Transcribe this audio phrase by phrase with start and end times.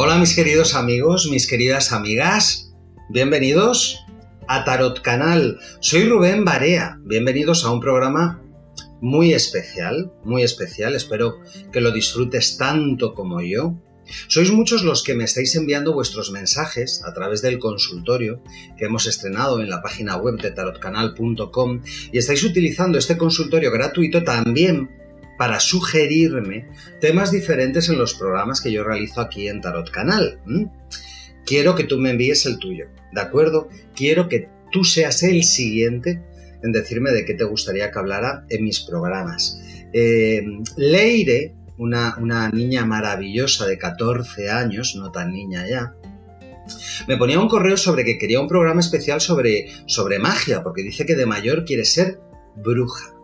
[0.00, 2.72] Hola mis queridos amigos, mis queridas amigas,
[3.08, 4.06] bienvenidos
[4.46, 5.58] a Tarot Canal.
[5.80, 8.40] Soy Rubén Barea, bienvenidos a un programa
[9.00, 11.40] muy especial, muy especial, espero
[11.72, 13.74] que lo disfrutes tanto como yo.
[14.28, 18.40] Sois muchos los que me estáis enviando vuestros mensajes a través del consultorio
[18.76, 24.22] que hemos estrenado en la página web de tarotcanal.com y estáis utilizando este consultorio gratuito
[24.22, 24.90] también
[25.38, 26.68] para sugerirme
[27.00, 30.40] temas diferentes en los programas que yo realizo aquí en Tarot Canal.
[31.46, 33.68] Quiero que tú me envíes el tuyo, ¿de acuerdo?
[33.94, 36.22] Quiero que tú seas el siguiente
[36.62, 39.62] en decirme de qué te gustaría que hablara en mis programas.
[39.92, 40.42] Eh,
[40.76, 45.94] Leire una, niña maravillosa de 14 años, no tan niña ya,
[47.06, 51.06] me ponía un correo sobre que quería un programa especial sobre, sobre magia, porque dice
[51.06, 52.20] que de mayor quiere ser
[52.56, 53.14] bruja.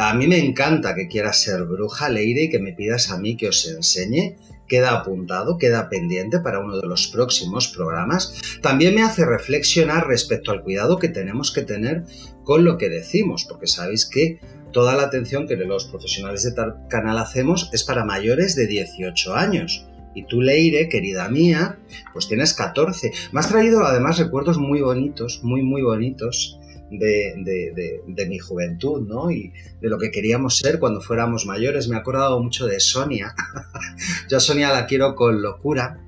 [0.00, 3.36] A mí me encanta que quieras ser bruja, Leire, y que me pidas a mí
[3.36, 4.36] que os enseñe.
[4.68, 8.40] Queda apuntado, queda pendiente para uno de los próximos programas.
[8.62, 12.04] También me hace reflexionar respecto al cuidado que tenemos que tener
[12.44, 14.38] con lo que decimos, porque sabéis que
[14.72, 19.34] toda la atención que los profesionales de tal canal hacemos es para mayores de 18
[19.34, 19.84] años.
[20.14, 21.76] Y tú, Leire, querida mía,
[22.12, 23.10] pues tienes 14.
[23.32, 26.57] Me has traído además recuerdos muy bonitos, muy, muy bonitos
[26.90, 29.30] de, de, mi juventud, ¿no?
[29.30, 31.88] Y de lo que queríamos ser cuando fuéramos mayores.
[31.88, 33.34] Me he acordado mucho de Sonia.
[34.28, 36.00] Yo a Sonia la quiero con locura.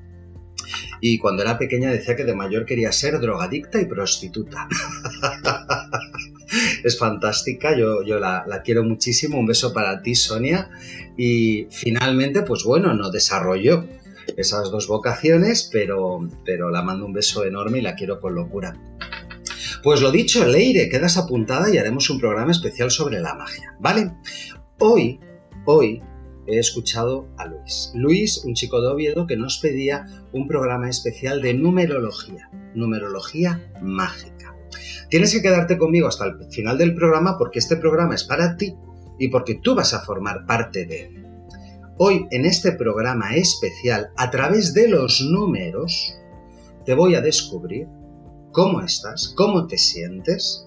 [1.00, 4.68] Y cuando era pequeña decía que de mayor quería ser drogadicta y prostituta.
[6.84, 10.70] es fantástica, yo, yo la, quiero muchísimo, un beso para ti Sonia
[11.16, 13.86] y finalmente pues bueno, no desarrolló
[14.36, 18.76] esas dos vocaciones, pero, pero la mando un beso enorme y la quiero con locura.
[19.82, 24.12] Pues lo dicho, Leire, quedas apuntada y haremos un programa especial sobre la magia, ¿vale?
[24.78, 25.18] Hoy,
[25.64, 26.02] hoy
[26.46, 27.90] he escuchado a Luis.
[27.94, 34.54] Luis, un chico de Oviedo que nos pedía un programa especial de numerología, numerología mágica.
[35.08, 38.76] Tienes que quedarte conmigo hasta el final del programa porque este programa es para ti
[39.18, 41.26] y porque tú vas a formar parte de él.
[41.96, 46.14] Hoy en este programa especial, a través de los números,
[46.84, 47.88] te voy a descubrir
[48.52, 50.66] cómo estás, cómo te sientes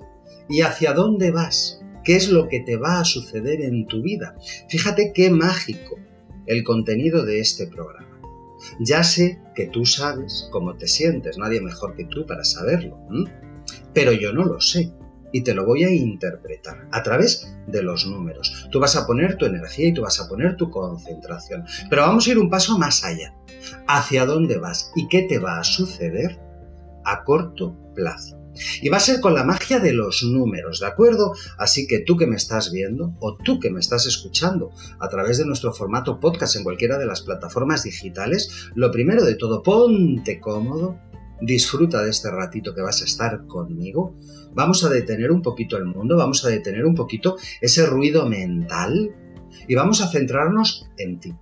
[0.49, 4.35] y hacia dónde vas, qué es lo que te va a suceder en tu vida.
[4.69, 5.97] Fíjate qué mágico
[6.45, 8.19] el contenido de este programa.
[8.79, 12.97] Ya sé que tú sabes cómo te sientes, nadie mejor que tú para saberlo
[13.93, 14.91] pero yo no lo sé
[15.31, 18.67] y te lo voy a interpretar a través de los números.
[18.71, 21.65] Tú vas a poner tu energía y tú vas a poner tu concentración.
[21.89, 23.33] Pero vamos a ir un paso más allá.
[23.87, 26.39] ¿Hacia dónde vas y qué te va a suceder
[27.05, 28.39] a corto plazo?
[28.81, 31.33] Y va a ser con la magia de los números, ¿de acuerdo?
[31.57, 35.39] Así que tú que me estás viendo o tú que me estás escuchando a través
[35.39, 40.39] de nuestro formato podcast en cualquiera de las plataformas digitales, lo primero de todo, ponte
[40.39, 40.99] cómodo,
[41.41, 44.15] disfruta de este ratito que vas a estar conmigo.
[44.53, 49.15] Vamos a detener un poquito el mundo, vamos a detener un poquito ese ruido mental
[49.67, 51.33] y vamos a centrarnos en ti,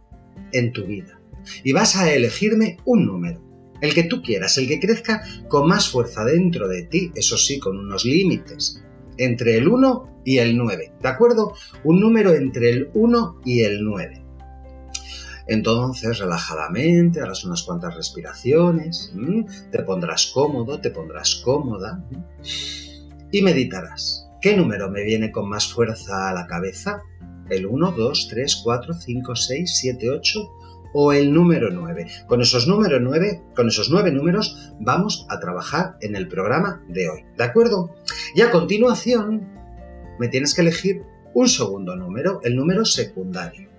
[0.53, 1.19] en tu vida.
[1.63, 3.41] Y vas a elegirme un número,
[3.81, 7.59] el que tú quieras, el que crezca con más fuerza dentro de ti, eso sí,
[7.59, 8.81] con unos límites,
[9.17, 11.53] entre el 1 y el 9, ¿de acuerdo?
[11.83, 14.23] Un número entre el 1 y el 9.
[15.47, 19.11] Entonces, relajadamente, harás unas cuantas respiraciones,
[19.71, 22.05] te pondrás cómodo, te pondrás cómoda
[23.31, 24.27] y meditarás.
[24.41, 27.01] ¿Qué número me viene con más fuerza a la cabeza?
[27.49, 30.49] ¿El 1, 2, 3, 4, 5, 6, 7, 8
[30.93, 32.07] o el número 9?
[32.27, 37.09] Con esos, número 9, con esos 9 números vamos a trabajar en el programa de
[37.09, 37.95] hoy, ¿de acuerdo?
[38.35, 39.47] Y a continuación
[40.19, 41.03] me tienes que elegir
[41.33, 43.69] un segundo número, el número secundario.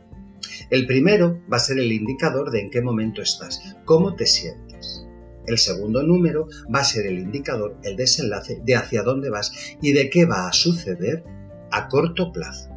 [0.71, 5.07] El primero va a ser el indicador de en qué momento estás, cómo te sientes.
[5.47, 9.53] El segundo número va a ser el indicador, el desenlace de hacia dónde vas
[9.83, 11.25] y de qué va a suceder
[11.71, 12.72] a corto plazo.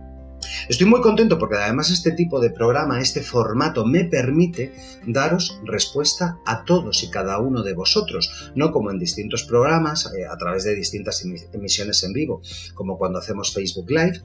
[0.69, 4.73] Estoy muy contento porque además este tipo de programa, este formato me permite
[5.05, 10.25] daros respuesta a todos y cada uno de vosotros, no como en distintos programas, eh,
[10.25, 11.23] a través de distintas
[11.53, 12.41] emisiones en vivo,
[12.73, 14.21] como cuando hacemos Facebook Live,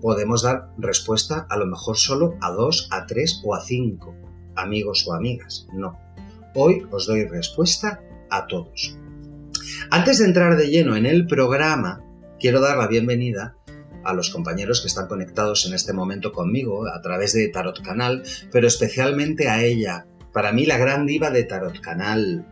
[0.00, 4.14] podemos dar respuesta a lo mejor solo a dos, a tres o a cinco
[4.56, 5.66] amigos o amigas.
[5.72, 5.98] No.
[6.54, 8.00] Hoy os doy respuesta
[8.30, 8.96] a todos.
[9.90, 12.02] Antes de entrar de lleno en el programa,
[12.38, 13.56] quiero dar la bienvenida
[14.04, 18.22] a los compañeros que están conectados en este momento conmigo a través de Tarot Canal,
[18.52, 22.46] pero especialmente a ella, para mí la gran diva de Tarot Canal.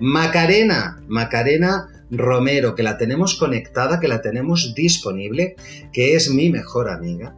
[0.00, 5.56] Macarena, Macarena Romero, que la tenemos conectada, que la tenemos disponible,
[5.92, 7.36] que es mi mejor amiga,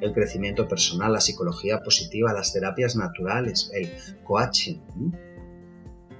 [0.00, 3.90] el crecimiento personal, la psicología positiva, las terapias naturales, el
[4.24, 4.78] coaching,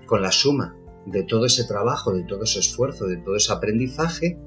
[0.06, 0.76] con la suma
[1.06, 4.38] de todo ese trabajo, de todo ese esfuerzo, de todo ese aprendizaje,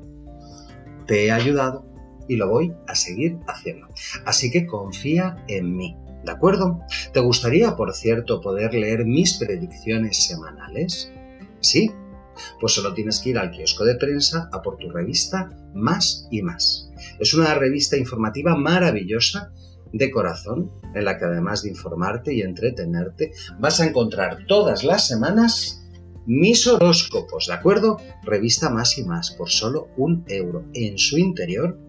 [1.05, 1.86] te he ayudado
[2.27, 3.87] y lo voy a seguir haciendo.
[4.25, 5.97] Así que confía en mí.
[6.23, 6.81] ¿De acuerdo?
[7.13, 11.11] ¿Te gustaría, por cierto, poder leer mis predicciones semanales?
[11.61, 11.91] ¿Sí?
[12.59, 16.41] Pues solo tienes que ir al kiosco de prensa a por tu revista Más y
[16.41, 16.91] Más.
[17.19, 19.51] Es una revista informativa maravillosa
[19.93, 25.07] de corazón, en la que además de informarte y entretenerte, vas a encontrar todas las
[25.07, 25.81] semanas
[26.25, 27.97] mis horóscopos, ¿de acuerdo?
[28.23, 30.65] Revista Más y Más por solo un euro.
[30.73, 31.79] En su interior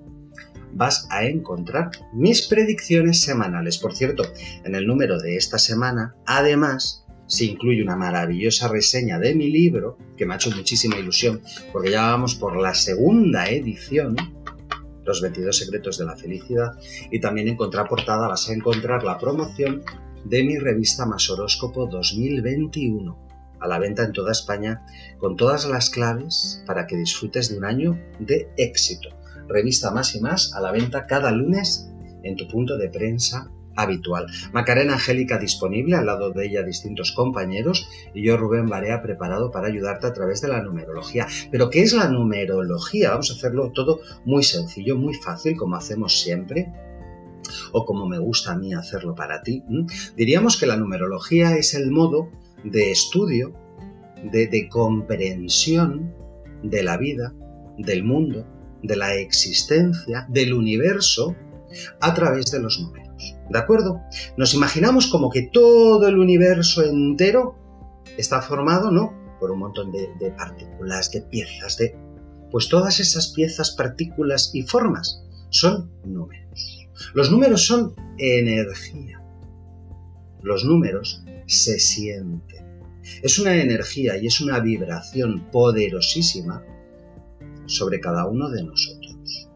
[0.72, 3.78] vas a encontrar mis predicciones semanales.
[3.78, 4.24] Por cierto,
[4.64, 9.98] en el número de esta semana, además, se incluye una maravillosa reseña de mi libro,
[10.16, 11.42] que me ha hecho muchísima ilusión,
[11.72, 14.16] porque ya vamos por la segunda edición,
[15.04, 16.72] Los 22 secretos de la felicidad,
[17.10, 19.82] y también en contraportada vas a encontrar la promoción
[20.24, 23.28] de mi revista Más Horóscopo 2021,
[23.60, 24.84] a la venta en toda España,
[25.18, 29.17] con todas las claves para que disfrutes de un año de éxito
[29.48, 31.90] revista Más y Más a la venta cada lunes
[32.22, 34.26] en tu punto de prensa habitual.
[34.52, 39.68] Macarena Angélica disponible, al lado de ella distintos compañeros y yo Rubén Barea preparado para
[39.68, 41.26] ayudarte a través de la numerología.
[41.50, 43.10] Pero ¿qué es la numerología?
[43.10, 46.72] Vamos a hacerlo todo muy sencillo, muy fácil, como hacemos siempre
[47.72, 49.62] o como me gusta a mí hacerlo para ti.
[50.16, 52.30] Diríamos que la numerología es el modo
[52.64, 53.54] de estudio,
[54.24, 56.12] de, de comprensión
[56.64, 57.32] de la vida,
[57.78, 58.44] del mundo,
[58.82, 61.34] de la existencia, del universo,
[62.00, 63.08] a través de los números.
[63.50, 64.00] ¿De acuerdo?
[64.36, 67.56] Nos imaginamos como que todo el universo entero
[68.16, 69.12] está formado, ¿no?
[69.40, 71.96] Por un montón de, partículas, de piezas, de...
[72.50, 76.88] Pues todas esas piezas, partículas y formas son números.
[77.14, 79.22] Los números son energía.
[80.42, 82.66] Los números se sienten.
[83.22, 86.64] Es una energía y es una vibración poderosísima
[87.68, 89.48] sobre cada uno de nosotros.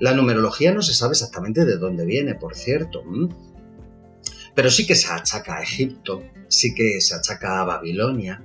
[0.00, 3.04] La numerología no se sabe exactamente de dónde viene, por cierto,
[4.54, 8.42] pero sí que se achaca a Egipto, sí que se achaca a Babilonia,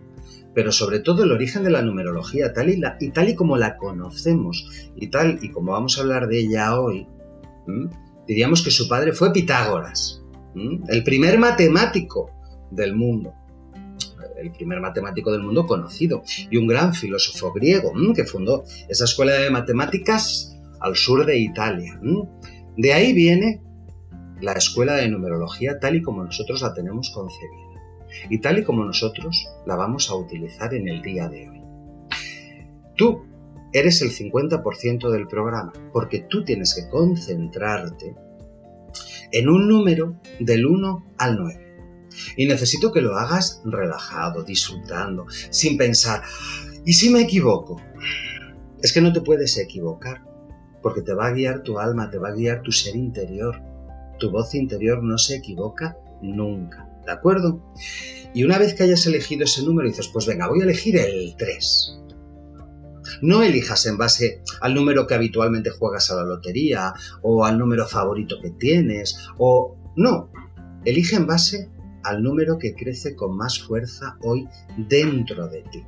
[0.54, 3.78] pero sobre todo el origen de la numerología, tal y, y tal y como la
[3.78, 7.08] conocemos, y tal y como vamos a hablar de ella hoy,
[8.28, 10.22] diríamos que su padre fue Pitágoras,
[10.88, 12.32] el primer matemático
[12.72, 13.34] del mundo
[14.40, 19.06] el primer matemático del mundo conocido, y un gran filósofo griego mm, que fundó esa
[19.06, 22.00] escuela de matemáticas al sur de Italia.
[22.02, 22.22] Mm.
[22.78, 23.62] De ahí viene
[24.42, 27.70] la escuela de numerología tal y como nosotros la tenemos concebida
[28.30, 31.62] y tal y como nosotros la vamos a utilizar en el día de hoy.
[32.96, 33.26] Tú
[33.72, 38.16] eres el 50% del programa porque tú tienes que concentrarte
[39.32, 41.69] en un número del 1 al 9.
[42.38, 46.24] Y necesito que lo hagas relajado, disfrutando, sin pensar,
[46.86, 47.82] ¿Y si me equivoco?
[48.82, 50.24] Es que no te puedes equivocar,
[50.82, 53.62] porque te va a guiar tu alma, te va a guiar tu ser interior.
[54.18, 57.62] Tu voz interior no se equivoca nunca, ¿de acuerdo?
[58.34, 61.36] Y una vez que hayas elegido ese número, dices, pues venga, voy a elegir el
[61.38, 62.00] 3.
[63.22, 67.88] No elijas en base al número que habitualmente juegas a la lotería o al número
[67.88, 69.76] favorito que tienes o...
[69.96, 70.32] No,
[70.86, 71.70] elige en base
[72.04, 75.84] al número que crece con más fuerza hoy dentro de ti.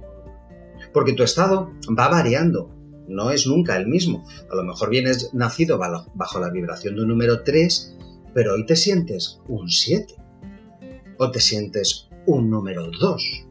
[0.94, 2.74] Porque tu estado va variando,
[3.08, 4.26] no es nunca el mismo.
[4.52, 7.98] A lo mejor vienes nacido bajo la vibración de un número 3,
[8.34, 10.16] pero hoy te sientes un 7.
[11.18, 13.48] O te sientes un número 2.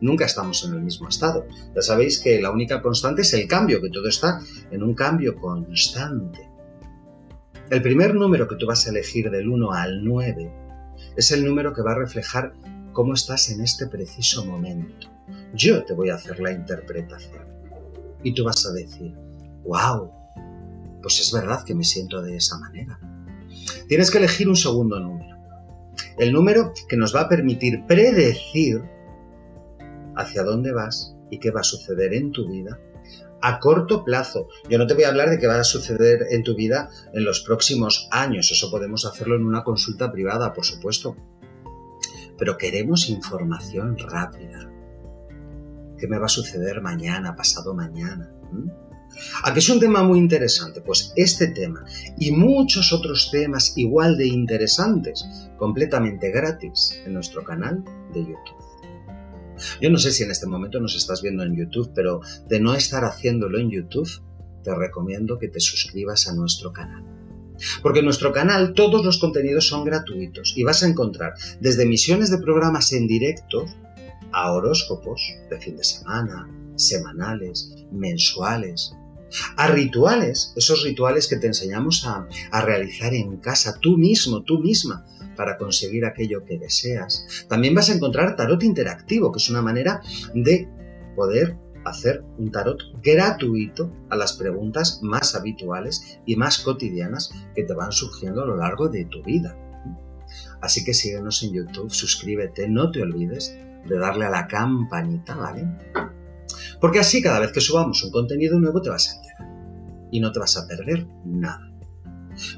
[0.00, 1.46] Nunca estamos en el mismo estado.
[1.74, 4.40] Ya sabéis que la única constante es el cambio, que todo está
[4.70, 6.48] en un cambio constante.
[7.70, 10.65] El primer número que tú vas a elegir del 1 al 9
[11.16, 12.52] es el número que va a reflejar
[12.92, 15.08] cómo estás en este preciso momento.
[15.54, 17.44] Yo te voy a hacer la interpretación.
[18.22, 19.14] Y tú vas a decir,
[19.64, 20.10] wow,
[21.02, 22.98] pues es verdad que me siento de esa manera.
[23.88, 25.36] Tienes que elegir un segundo número.
[26.18, 28.82] El número que nos va a permitir predecir
[30.16, 32.78] hacia dónde vas y qué va a suceder en tu vida
[33.46, 34.48] a corto plazo.
[34.68, 37.24] Yo no te voy a hablar de qué va a suceder en tu vida en
[37.24, 38.50] los próximos años.
[38.50, 41.16] Eso podemos hacerlo en una consulta privada, por supuesto.
[42.36, 44.68] Pero queremos información rápida.
[45.96, 48.28] ¿Qué me va a suceder mañana, pasado maña?
[49.44, 50.80] ¿A qué es un tema muy interesante?
[50.80, 51.84] Pues este tema
[52.18, 55.24] y muchos otros temas igual de interesantes,
[55.56, 58.65] completamente gratis, en nuestro canal de YouTube.
[59.80, 62.74] Yo no sé si en este momento nos estás viendo en YouTube, pero de no
[62.74, 64.10] estar haciéndolo en YouTube,
[64.62, 67.04] te recomiendo que te suscribas a nuestro canal.
[67.82, 72.30] Porque en nuestro canal todos los contenidos son gratuitos y vas a encontrar desde emisiones
[72.30, 73.66] de programas en directo
[74.32, 78.94] a horóscopos de fin de semana, semanales, mensuales,
[79.56, 84.58] a rituales, esos rituales que te enseñamos a, a realizar en casa, tú mismo, tú
[84.58, 87.46] misma, para conseguir aquello que deseas.
[87.48, 90.00] También vas a encontrar tarot interactivo, que es una manera
[90.34, 90.68] de
[91.14, 97.74] poder hacer un tarot gratuito a las preguntas más habituales y más cotidianas que te
[97.74, 99.56] van surgiendo a lo largo de tu vida.
[100.60, 105.68] Así que síguenos en YouTube, suscríbete, no te olvides de darle a la campanita, ¿vale?
[106.80, 110.32] Porque así cada vez que subamos un contenido nuevo te vas a enterar y no
[110.32, 111.65] te vas a perder nada.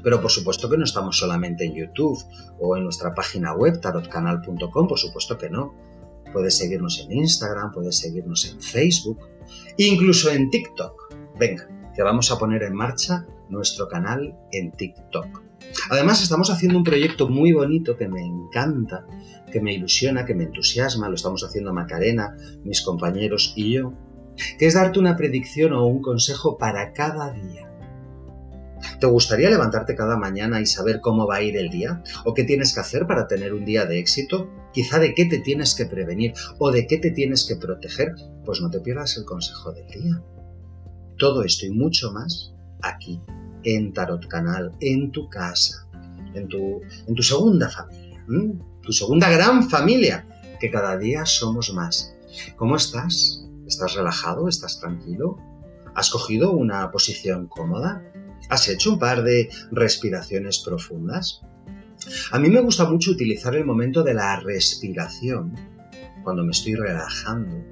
[0.03, 2.23] Pero por supuesto que no estamos solamente en YouTube
[2.59, 5.73] o en nuestra página web tarotcanal.com, por supuesto que no.
[6.31, 9.19] Puedes seguirnos en Instagram, puedes seguirnos en Facebook,
[9.77, 11.15] incluso en TikTok.
[11.39, 15.41] Venga, que vamos a poner en marcha nuestro canal en TikTok.
[15.89, 19.05] Además, estamos haciendo un proyecto muy bonito que me encanta,
[19.51, 21.09] que me ilusiona, que me entusiasma.
[21.09, 23.93] Lo estamos haciendo Macarena, mis compañeros y yo,
[24.57, 27.68] que es darte una predicción o un consejo para cada día
[28.99, 32.03] ¿Te gustaría levantarte cada mañana y saber cómo va a ir el día?
[32.25, 34.49] ¿O qué tienes que hacer para tener un día de éxito?
[34.73, 38.13] Quizá de qué te tienes que prevenir o de qué te tienes que proteger.
[38.43, 40.21] Pues no te pierdas el consejo del día.
[41.17, 43.21] Todo esto y mucho más aquí,
[43.63, 45.87] en Tarot Canal, en tu casa,
[46.33, 46.81] en tu,
[47.21, 48.21] segunda familia,
[48.81, 50.27] tu segunda gran familia,
[50.59, 52.15] que cada día somos más.
[52.57, 53.45] ¿Cómo estás?
[53.65, 54.49] ¿Estás relajado?
[54.49, 55.37] ¿Estás tranquilo?
[55.95, 58.03] ¿Has cogido una posición cómoda?
[58.49, 61.41] ¿Has hecho un par de respiraciones profundas?
[62.31, 65.53] A mí me gusta mucho utilizar el momento de la respiración,
[66.23, 67.63] cuando me estoy relajando,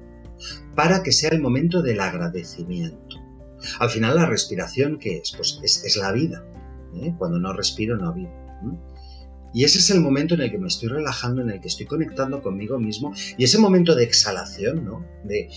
[0.74, 3.16] para que sea el momento del agradecimiento.
[3.80, 5.32] Al final la respiración, ¿qué es?
[5.32, 6.44] Pues es, la vida.
[7.02, 7.12] ¿eh?
[7.18, 8.32] Cuando no respiro, no vivo.
[9.52, 11.86] Y ese es el momento en el que me estoy relajando, en el que estoy
[11.86, 13.12] conectando conmigo mismo.
[13.36, 15.04] Y ese momento de exhalación, ¿no?
[15.24, 15.48] De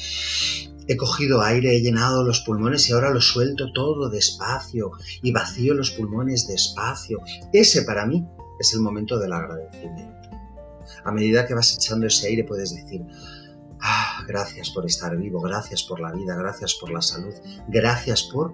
[0.87, 5.73] He cogido aire, he llenado los pulmones y ahora lo suelto todo despacio y vacío
[5.73, 7.19] los pulmones despacio.
[7.53, 8.25] Ese para mí
[8.59, 10.29] es el momento del agradecimiento.
[11.03, 13.01] A medida que vas echando ese aire puedes decir,
[13.79, 17.33] ah, gracias por estar vivo, gracias por la vida, gracias por la salud,
[17.67, 18.53] gracias por...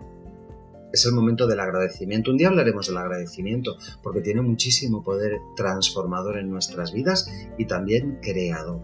[0.94, 2.32] Es el momento del agradecimiento.
[2.32, 8.20] Un día hablaremos del agradecimiento porque tiene muchísimo poder transformador en nuestras vidas y también
[8.22, 8.84] creador.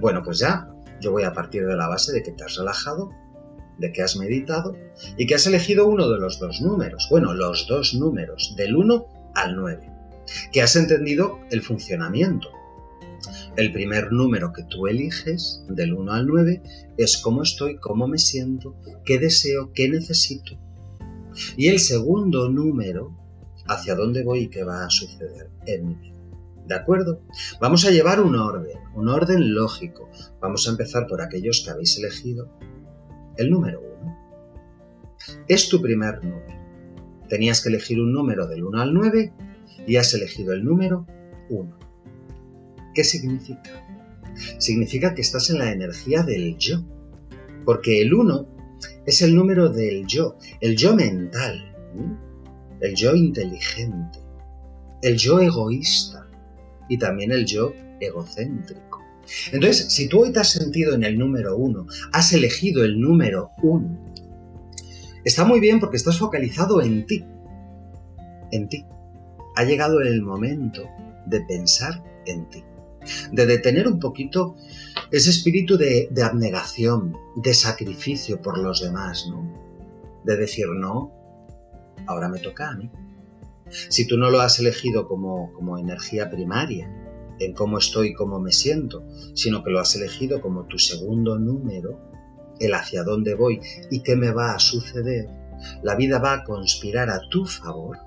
[0.00, 0.68] Bueno, pues ya
[1.00, 3.10] yo voy a partir de la base de que te has relajado,
[3.78, 4.76] de que has meditado
[5.16, 9.06] y que has elegido uno de los dos números, bueno, los dos números, del 1
[9.34, 9.90] al 9,
[10.52, 12.48] que has entendido el funcionamiento.
[13.56, 16.62] El primer número que tú eliges, del 1 al 9,
[16.96, 20.58] es cómo estoy, cómo me siento, qué deseo, qué necesito.
[21.56, 23.16] Y el segundo número,
[23.66, 26.17] hacia dónde voy y qué va a suceder en mi vida.
[26.68, 27.22] ¿De acuerdo?
[27.62, 30.10] Vamos a llevar un orden, un orden lógico.
[30.38, 32.50] Vamos a empezar por aquellos que habéis elegido
[33.38, 35.44] el número 1.
[35.48, 36.58] Es tu primer número.
[37.26, 39.32] Tenías que elegir un número del 1 al 9
[39.86, 41.06] y has elegido el número
[41.48, 41.78] 1.
[42.94, 43.86] ¿Qué significa?
[44.58, 46.84] Significa que estás en la energía del yo.
[47.64, 48.46] Porque el 1
[49.06, 51.74] es el número del yo, el yo mental,
[52.82, 54.18] el yo inteligente,
[55.00, 56.27] el yo egoísta
[56.88, 59.02] y también el yo egocéntrico.
[59.52, 63.50] Entonces, si tú hoy te has sentido en el número 1, has elegido el número
[63.62, 64.14] 1,
[65.24, 67.24] está muy bien porque estás focalizado en ti,
[68.52, 68.84] en ti.
[69.56, 70.88] Ha llegado el momento
[71.26, 72.64] de pensar en ti
[73.32, 74.56] de detener un poquito
[75.10, 79.48] ese espíritu de, abnegación, de sacrificio por los demás, ¿no?
[80.24, 81.12] De decir, no,
[82.06, 82.90] ahora me toca a mí.
[83.70, 86.90] Si tú no lo has elegido como, como energía primaria,
[87.40, 91.98] en cómo estoy, cómo me siento, sino que lo has elegido como tu segundo número,
[92.58, 93.60] el hacia dónde voy
[93.90, 95.28] y qué me va a suceder,
[95.82, 97.98] la vida va a conspirar a tu favor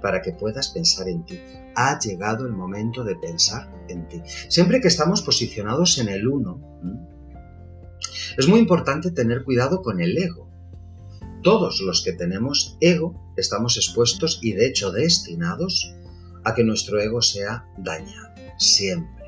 [0.00, 1.38] para que puedas pensar en ti.
[1.74, 4.22] Ha llegado el momento de pensar en ti.
[4.48, 6.60] Siempre que estamos posicionados en el uno,
[8.36, 10.50] es muy importante tener cuidado con el ego.
[11.46, 15.94] Todos los que tenemos ego estamos expuestos y de hecho destinados
[16.42, 19.24] a que nuestro ego sea dañado, siempre.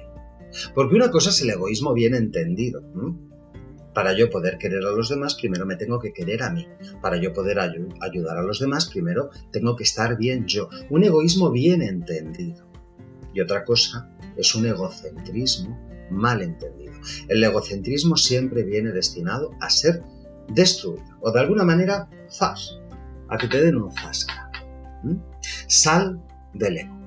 [0.75, 2.83] Porque una cosa es el egoísmo bien entendido.
[3.95, 6.67] Para yo poder querer a los demás, primero me tengo que querer a mí.
[7.01, 10.71] Para yo poder ayudar a los demás, primero tengo que estar bien yo.
[10.91, 12.69] Un egoísmo bien entendido.
[13.33, 15.79] Y otra cosa es un egocentrismo
[16.11, 16.95] mal entendido.
[17.29, 20.03] El egocentrismo siempre viene destinado a ser
[20.49, 21.08] destruido.
[21.21, 22.79] O de alguna manera, zas,
[23.29, 24.51] a que te den un zasca.
[25.67, 26.21] Sal
[26.55, 26.99] del ego.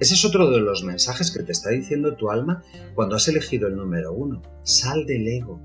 [0.00, 2.62] Ese es otro de los mensajes que te está diciendo tu alma
[2.94, 4.42] cuando has elegido el número uno.
[4.64, 5.60] Sal del ego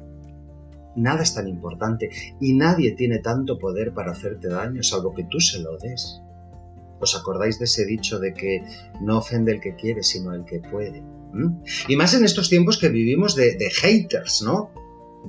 [0.98, 2.10] nada es tan importante
[2.41, 6.22] y nadie tiene tanto poder para hacerte daño salvo que tú se lo des.
[7.00, 8.64] ¿Os acordáis de ese dicho de que
[9.01, 11.03] no ofende el que quiere, sino el que puede?
[11.88, 14.72] Y más en estos tiempos que vivimos de, de haters, ¿no?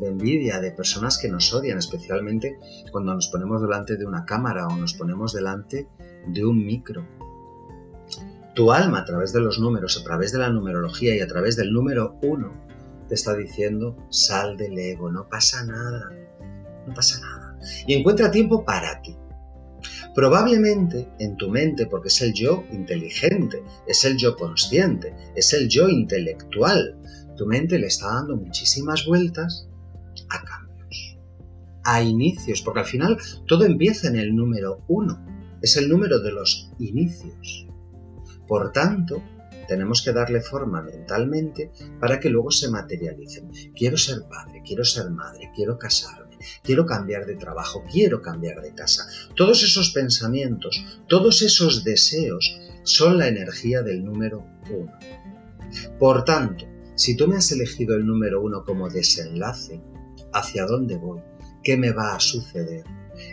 [0.01, 2.59] De envidia, de personas que nos odian, especialmente
[2.93, 5.89] cuando nos ponemos delante de una cámara o nos ponemos delante
[6.27, 7.07] de un micro.
[8.55, 11.57] Tu alma, a través de los números, a través de la numerología y a través
[11.57, 12.53] del número uno,
[13.09, 16.11] te está diciendo, sal del ego, no pasa nada,
[16.87, 17.59] no pasa nada.
[17.87, 19.17] Y encuentra tiempo para ti.
[20.15, 25.69] Probablemente en tu mente, porque es el yo inteligente, es el yo consciente, es el
[25.69, 26.99] yo intelectual,
[27.37, 29.69] tu mente le está dando muchísimas vueltas
[31.91, 35.25] a inicios, porque al final todo empieza en el número uno,
[35.63, 37.67] es el número de los inicios.
[38.47, 39.23] Por tanto,
[39.67, 43.51] tenemos que darle forma mentalmente para que luego se materialicen.
[43.75, 48.75] Quiero ser padre, quiero ser madre, quiero casarme, quiero cambiar de trabajo, quiero cambiar de
[48.75, 49.07] casa.
[49.35, 54.93] Todos esos pensamientos, todos esos deseos son la energía del número uno.
[55.99, 59.81] Por tanto, si tú me has elegido el número uno como desenlace,
[60.35, 61.21] ¿hacia dónde voy?
[61.69, 62.83] ¿Qué me va a suceder?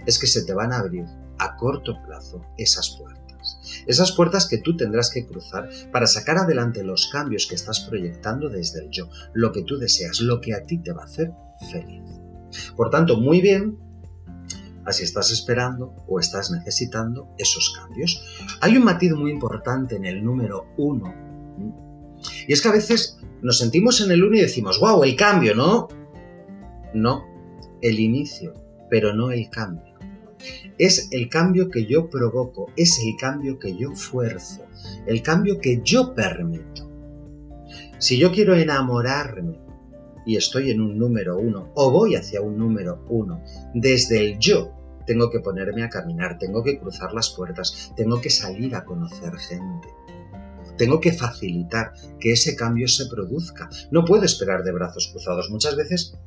[0.05, 1.05] Es que se te van a abrir
[1.37, 3.57] a corto plazo esas puertas.
[3.87, 8.49] Esas puertas que tú tendrás que cruzar para sacar adelante los cambios que estás proyectando
[8.49, 11.31] desde el yo, lo que tú deseas, lo que a ti te va a hacer
[11.71, 12.03] feliz.
[12.75, 13.77] Por tanto, muy bien,
[14.83, 18.21] así estás esperando o estás necesitando esos cambios.
[18.59, 21.15] Hay un matiz muy importante en el número uno.
[22.45, 25.55] Y es que a veces nos sentimos en el uno y decimos, wow, el cambio,
[25.55, 25.87] ¿no?
[26.93, 27.34] No,
[27.87, 28.53] el inicio,
[28.89, 29.93] pero no el cambio.
[30.77, 34.65] Es el cambio que yo provoco, es el cambio que yo fuerzo,
[35.05, 36.89] el cambio que yo permito.
[37.99, 39.59] Si yo quiero enamorarme
[40.25, 43.41] y estoy en un número uno o voy hacia un número uno,
[43.73, 44.73] desde el yo
[45.05, 49.35] tengo que ponerme a caminar, tengo que cruzar las puertas, tengo que salir a conocer
[49.37, 49.87] gente.
[50.77, 53.69] Tengo que facilitar que ese cambio se produzca.
[53.91, 55.49] No puedo esperar de brazos cruzados.
[55.49, 56.17] Muchas veces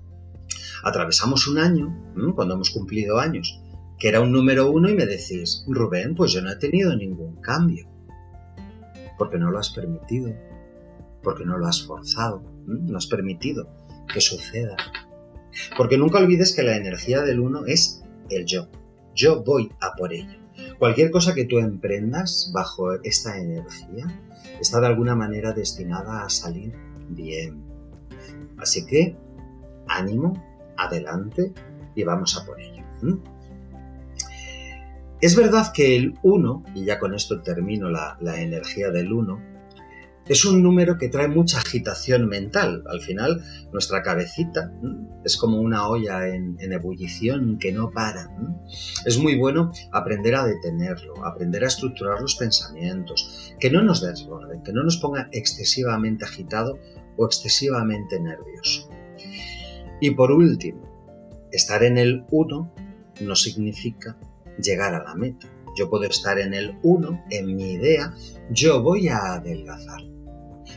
[0.82, 3.60] atravesamos un año, cuando hemos cumplido años,
[3.98, 7.36] que era un número uno y me decís, Rubén, pues yo no he tenido ningún
[7.40, 7.88] cambio.
[9.18, 10.32] Porque no lo has permitido,
[11.22, 13.68] porque no lo has forzado, no has permitido
[14.12, 14.76] que suceda.
[15.76, 18.68] Porque nunca olvides que la energía del uno es el yo.
[19.14, 20.38] Yo voy a por ello.
[20.78, 24.06] Cualquier cosa que tú emprendas bajo esta energía
[24.60, 26.72] está de alguna manera destinada a salir
[27.08, 27.64] bien.
[28.58, 29.16] Así que,
[29.88, 30.32] ánimo,
[30.76, 31.52] adelante
[31.94, 32.84] y vamos a por ello.
[35.20, 39.58] Es verdad que el 1, y ya con esto termino la, energía del 1,
[40.26, 42.84] es un número que trae mucha agitación mental.
[42.86, 44.70] Al final, nuestra cabecita
[45.24, 48.30] es como una olla en, ebullición que no para.
[49.06, 54.62] Es muy bueno aprender a detenerlo, aprender a estructurar los pensamientos, que no nos desborden,
[54.62, 56.78] que no nos ponga excesivamente agitado
[57.16, 58.88] o excesivamente nervioso.
[60.00, 60.82] Y por último,
[61.52, 62.74] estar en el 1
[63.20, 64.16] no significa
[64.62, 65.48] llegar a la meta.
[65.76, 68.14] Yo puedo estar en el 1, en mi idea,
[68.50, 70.02] yo voy a adelgazar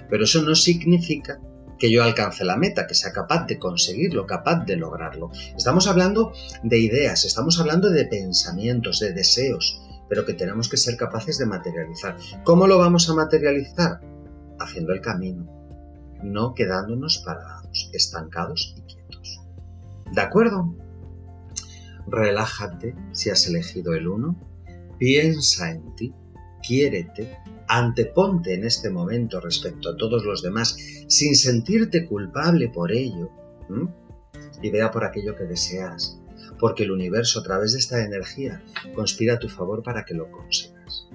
[0.10, 1.40] pero eso no significa
[1.80, 5.32] que yo alcance la meta, que sea capaz de conseguirlo, capaz de lograrlo.
[5.56, 10.96] Estamos hablando de ideas, estamos hablando de pensamientos, de deseos, pero que tenemos que ser
[10.96, 12.18] capaces de materializar.
[12.44, 14.00] ¿Cómo lo vamos a materializar?
[14.60, 15.48] Haciendo el camino,
[16.22, 19.01] no quedándonos parados, estancados y quietos.
[20.12, 20.76] ¿De acuerdo?
[22.08, 24.38] Relájate si has elegido el uno,
[24.98, 26.14] piensa en ti,
[26.62, 30.76] quiérete, anteponte en este momento respecto a todos los demás
[31.08, 33.30] sin sentirte culpable por ello
[34.62, 36.20] y vea por aquello que deseas,
[36.60, 38.62] porque el universo a través de esta energía
[38.94, 41.08] conspira a tu favor para que lo consigas.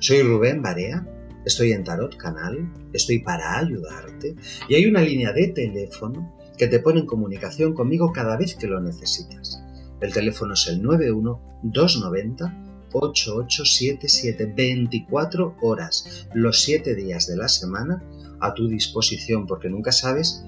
[0.00, 1.06] Soy Rubén Barea,
[1.46, 4.34] estoy en Tarot Canal, estoy para ayudarte
[4.68, 8.66] y hay una línea de teléfono que te pone en comunicación conmigo cada vez que
[8.66, 9.62] lo necesitas.
[10.00, 12.64] El teléfono es el 91 290
[12.94, 18.02] 8877, 24 horas, los 7 días de la semana
[18.40, 20.44] a tu disposición, porque nunca sabes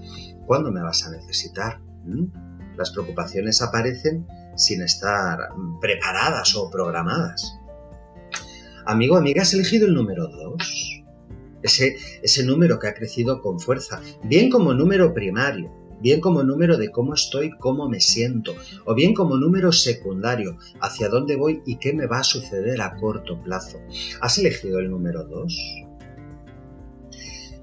[0.47, 1.81] cuándo me vas a necesitar.
[2.77, 5.39] Las preocupaciones aparecen sin estar
[5.81, 7.59] preparadas o programadas.
[8.85, 11.03] Amigo, amiga, has elegido el número 2.
[11.63, 16.77] Ese, ese número que ha crecido con fuerza, bien como número primario, bien como número
[16.77, 18.55] de cómo estoy, cómo me siento,
[18.85, 22.97] o bien como número secundario, hacia dónde voy y qué me va a suceder a
[22.97, 23.79] corto plazo.
[24.21, 25.59] ¿Has elegido el número 2?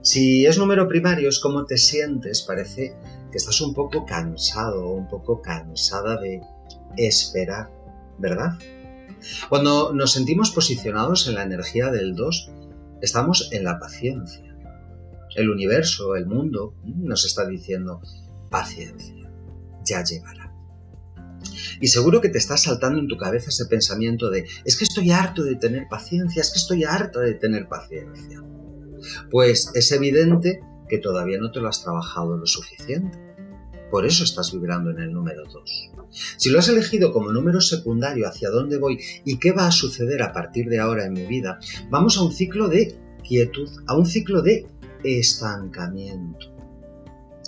[0.01, 2.95] Si es número primario, es cómo te sientes, parece
[3.31, 6.41] que estás un poco cansado o un poco cansada de
[6.97, 7.71] esperar,
[8.19, 8.57] ¿verdad?
[9.49, 12.51] Cuando nos sentimos posicionados en la energía del 2,
[13.01, 14.55] estamos en la paciencia.
[15.35, 18.01] El universo, el mundo, nos está diciendo,
[18.53, 19.15] paciencia,
[19.83, 20.53] ya llegará.
[21.81, 25.09] Y seguro que te está saltando en tu cabeza ese pensamiento de, es que estoy
[25.09, 28.43] harto de tener paciencia, es que estoy harto de tener paciencia.
[29.31, 33.17] Pues es evidente que todavía no te lo has trabajado lo suficiente.
[33.89, 35.91] Por eso estás vibrando en el número 2.
[36.37, 40.21] Si lo has elegido como número secundario hacia dónde voy y qué va a suceder
[40.21, 42.95] a partir de ahora en mi vida, vamos a un ciclo de
[43.27, 44.67] quietud, a un ciclo de
[45.03, 46.52] estancamiento.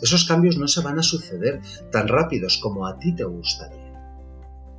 [0.05, 3.91] Esos cambios no se van a suceder tan rápidos como a ti te gustaría,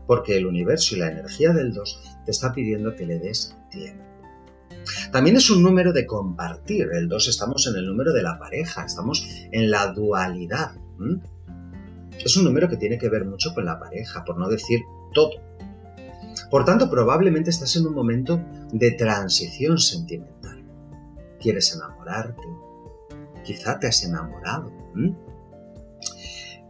[0.07, 4.05] porque el universo y la energía del 2 te está pidiendo que le des tiempo.
[5.11, 6.91] También es un número de compartir.
[6.93, 10.77] El 2 estamos en el número de la pareja, estamos en la dualidad.
[12.25, 15.33] Es un número que tiene que ver mucho con la pareja, por no decir todo.
[16.53, 18.41] Por tanto, probablemente estás en un momento
[18.73, 20.65] de transición sentimental.
[21.41, 22.43] Quieres enamorarte,
[23.47, 24.73] quizá te has enamorado.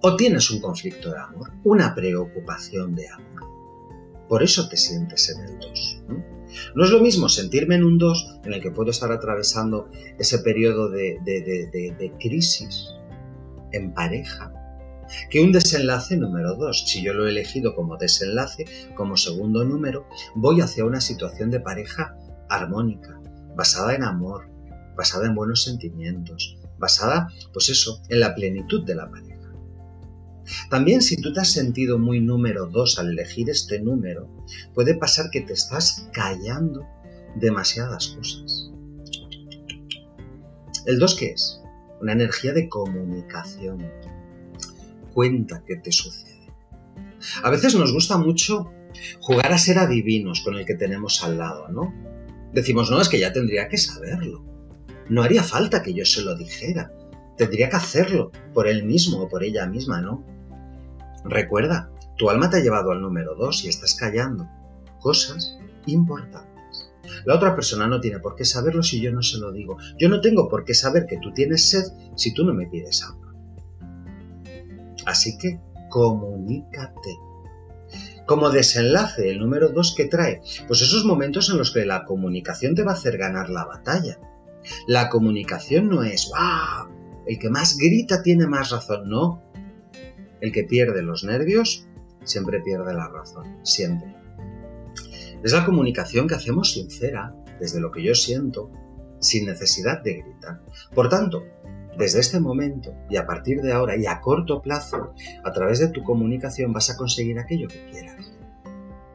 [0.03, 3.43] O tienes un conflicto de amor, una preocupación de amor.
[4.29, 6.03] Por eso te sientes en el 2.
[6.09, 6.85] ¿no?
[6.85, 10.91] es lo mismo sentirme en un 2 en el que puedo estar atravesando ese periodo
[10.91, 12.89] de, de crisis
[13.73, 14.53] en pareja
[15.31, 16.85] que un desenlace número 2.
[16.87, 21.61] Si yo lo he elegido como desenlace, como segundo número, voy hacia una situación de
[21.61, 22.17] pareja
[22.49, 23.21] armónica,
[23.55, 24.49] basada en amor,
[24.97, 29.37] basada en buenos sentimientos, basada, pues eso, en la plenitud de la pareja.
[30.71, 34.31] También si tú te has sentido muy número 2 al elegir este número,
[34.75, 36.87] puede pasar que te estás callando
[37.37, 38.71] demasiadas cosas.
[40.87, 41.61] ¿El 2 qué es?
[42.01, 43.91] Una energía de comunicación.
[45.13, 46.53] Cuenta qué te sucede.
[47.43, 48.71] A veces nos gusta mucho
[49.21, 51.93] jugar a ser adivinos con el que tenemos al lado, ¿no?
[52.53, 54.45] Decimos, no, es que ya tendría que saberlo.
[55.09, 56.93] No haría falta que yo se lo dijera.
[57.37, 60.25] Tendría que hacerlo por él mismo o por ella misma, ¿no?
[61.25, 64.49] Recuerda, tu alma te ha llevado al número dos y estás callando
[65.01, 66.91] cosas importantes.
[67.25, 69.77] La otra persona no tiene por qué saberlo si yo no se lo digo.
[69.99, 71.85] Yo no tengo por qué saber que tú tienes sed
[72.17, 73.35] si tú no me pides agua.
[75.05, 77.17] Así que comunícate.
[78.27, 82.75] Como desenlace, el número dos que trae, pues esos momentos en los que la comunicación
[82.75, 84.19] te va a hacer ganar la batalla.
[84.87, 86.95] La comunicación no es, ¡wow!
[87.27, 89.43] El que más grita tiene más razón, no.
[90.41, 91.87] El que pierde los nervios
[92.25, 94.15] siempre pierde la razón, siempre.
[95.43, 98.71] Es la comunicación que hacemos sincera, desde lo que yo siento,
[99.21, 100.61] sin necesidad de gritar.
[100.95, 101.45] Por tanto,
[101.99, 105.89] desde este momento y a partir de ahora y a corto plazo, a través de
[105.89, 108.33] tu comunicación vas a conseguir aquello que quieras.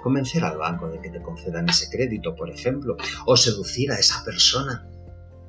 [0.01, 4.23] Convencer al banco de que te concedan ese crédito, por ejemplo, o seducir a esa
[4.25, 4.90] persona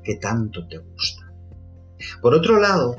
[0.03, 1.33] que tanto te gusta.
[2.21, 2.97] Por otro lado,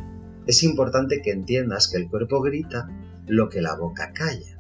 [0.48, 2.90] es importante que entiendas que el cuerpo grita
[3.28, 4.58] lo que la boca calla.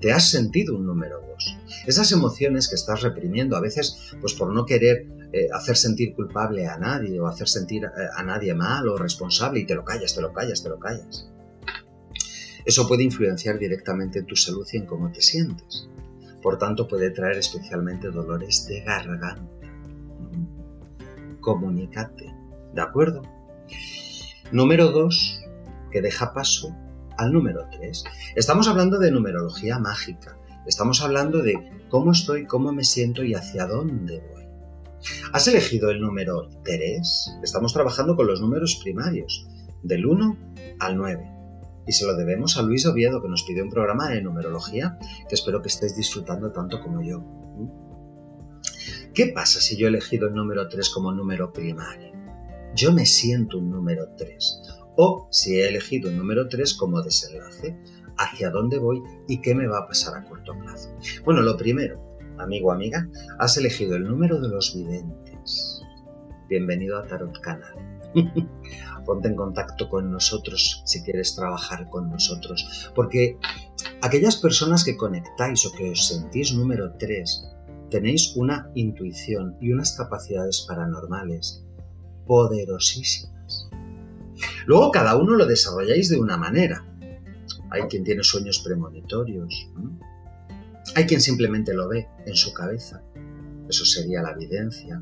[0.00, 1.56] Te has sentido un número dos.
[1.86, 6.66] Esas emociones que estás reprimiendo, a veces pues por no querer eh, hacer sentir culpable
[6.66, 10.14] a nadie o hacer sentir eh, a nadie mal o responsable y te lo callas,
[10.14, 11.28] te lo callas, te lo callas.
[12.64, 15.88] Eso puede influenciar directamente en tu salud y en cómo te sientes.
[16.40, 19.63] Por tanto, puede traer especialmente dolores de garganta.
[21.44, 22.34] Comunícate,
[22.72, 23.20] ¿de acuerdo?
[24.50, 25.42] Número 2,
[25.92, 26.74] que deja paso
[27.18, 28.04] al número 3.
[28.34, 30.38] Estamos hablando de numerología mágica.
[30.66, 34.44] Estamos hablando de cómo estoy, cómo me siento y hacia dónde voy.
[35.34, 37.40] ¿Has elegido el número 3?
[37.42, 39.46] Estamos trabajando con los números primarios,
[39.82, 40.38] del 1
[40.80, 41.30] al 9.
[41.86, 45.34] Y se lo debemos a Luis Oviedo, que nos pidió un programa de numerología que
[45.34, 47.22] espero que estéis disfrutando tanto como yo.
[49.14, 52.10] ¿Qué pasa si yo he elegido el número 3 como número primario?
[52.74, 54.62] Yo me siento un número 3
[54.96, 57.78] o si he elegido el número 3 como desenlace,
[58.18, 60.92] hacia dónde voy y qué me va a pasar a corto plazo.
[61.24, 65.80] Bueno, lo primero, amigo amiga, has elegido el número de los videntes.
[66.48, 68.00] Bienvenido a Tarot Canal.
[69.06, 73.38] Ponte en contacto con nosotros si quieres trabajar con nosotros, porque
[74.02, 77.53] aquellas personas que conectáis o que os sentís número 3,
[77.94, 81.64] tenéis una intuición y unas capacidades paranormales
[82.26, 83.68] poderosísimas
[84.66, 86.84] Luego cada uno lo desarrolláis de una manera.
[87.70, 89.70] Hay quien tiene sueños premonitorios.
[90.96, 93.00] Hay quien simplemente lo ve en su cabeza.
[93.68, 95.00] Eso sería la evidencia.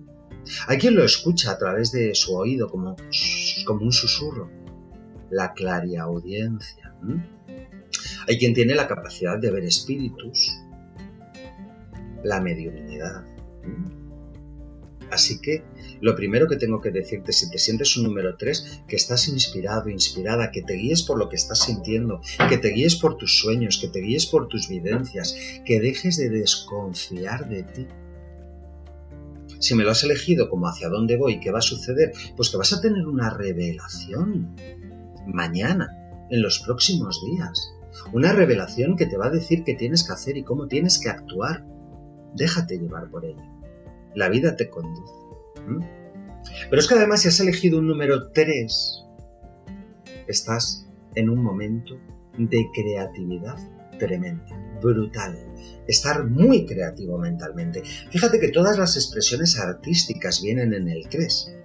[0.68, 2.94] Hay quien lo escucha a través de su oído como,
[3.64, 4.50] como un susurro.
[5.30, 6.94] La clariaudiencia.
[8.28, 10.52] Hay quien tiene la capacidad de ver espíritus.
[12.22, 13.24] La mediunidad.
[15.10, 15.62] Así que
[16.00, 19.90] lo primero que tengo que decirte, si te sientes un número 3, que estás inspirado,
[19.90, 23.78] inspirada, que te guíes por lo que estás sintiendo, que te guíes por tus sueños,
[23.78, 27.86] que te guíes por tus vivencias, que dejes de desconfiar de ti.
[29.60, 32.56] Si me lo has elegido como hacia dónde voy, qué va a suceder, pues que
[32.56, 34.56] vas a tener una revelación
[35.26, 37.74] mañana, en los próximos días.
[38.12, 41.10] Una revelación que te va a decir qué tienes que hacer y cómo tienes que
[41.10, 41.64] actuar.
[42.34, 43.48] Déjate llevar por ella.
[44.14, 45.12] La vida te conduce.
[46.68, 49.04] Pero es que además si has elegido un número 3,
[50.26, 51.98] estás en un momento
[52.36, 53.56] de creatividad
[53.98, 54.44] tremenda,
[54.80, 55.38] brutal.
[55.86, 57.82] Estar muy creativo mentalmente.
[58.10, 61.56] Fíjate que todas las expresiones artísticas vienen en el 3.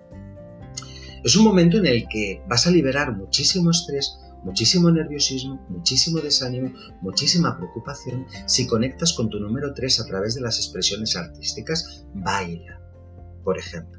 [1.23, 6.73] Es un momento en el que vas a liberar muchísimo estrés, muchísimo nerviosismo, muchísimo desánimo,
[7.01, 12.05] muchísima preocupación si conectas con tu número 3 a través de las expresiones artísticas.
[12.13, 12.79] Baila,
[13.43, 13.97] por ejemplo.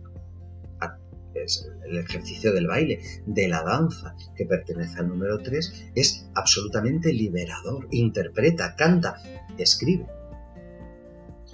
[1.34, 7.12] Es el ejercicio del baile, de la danza, que pertenece al número 3, es absolutamente
[7.12, 7.86] liberador.
[7.92, 9.16] Interpreta, canta,
[9.56, 10.06] escribe.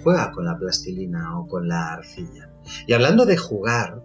[0.01, 2.49] Juega con la plastilina o con la arcilla.
[2.87, 4.01] Y hablando de jugar,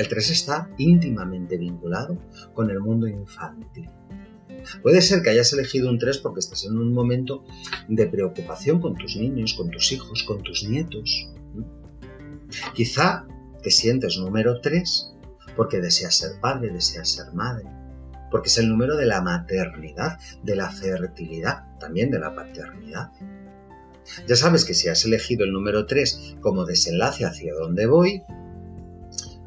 [0.00, 2.18] el 3 está íntimamente vinculado
[2.54, 3.88] con el mundo infantil.
[4.82, 7.44] Puede ser que hayas elegido un 3 porque estás en un momento
[7.88, 11.30] de preocupación con tus niños, con tus hijos, con tus nietos.
[12.74, 13.26] Quizá
[13.62, 15.14] te sientes número 3
[15.54, 17.66] porque deseas ser padre, deseas ser madre,
[18.30, 23.12] porque es el número de la maternidad, de la fertilidad, también de la paternidad.
[24.26, 28.22] Ya sabes que si has elegido el número 3 como desenlace hacia dónde voy,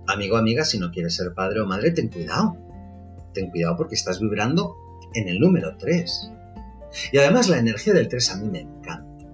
[0.07, 2.57] amigo, amiga, si no quieres ser padre o madre, ten cuidado.
[3.33, 4.75] Ten cuidado porque estás vibrando
[5.13, 6.31] en el número 3.
[7.11, 9.25] Y además la energía del 3 a mí me encanta,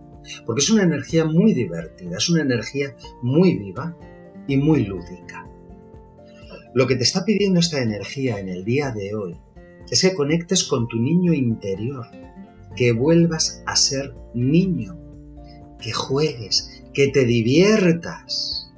[0.46, 3.96] porque es una energía muy divertida, es una energía muy viva
[4.48, 5.46] y muy lúdica.
[6.74, 9.38] Lo que te está pidiendo esta energía en el día de hoy
[9.90, 12.06] es que conectes con tu niño interior,
[12.76, 14.98] que vuelvas a ser niño,
[15.82, 18.69] que juegues, que te diviertas.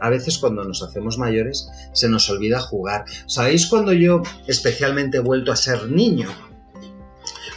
[0.00, 3.04] A veces cuando nos hacemos mayores se nos olvida jugar.
[3.26, 6.28] ¿Sabéis cuando yo especialmente he vuelto a ser niño?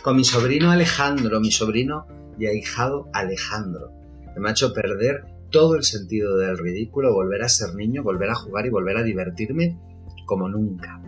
[0.02, 3.91] Con mi sobrino Alejandro, mi sobrino y ahijado Alejandro,
[4.38, 8.36] me ha hecho perder todo el sentido del ridículo, volver a ser niño, volver a
[8.36, 9.78] jugar y volver a divertirme
[10.25, 11.02] como nunca.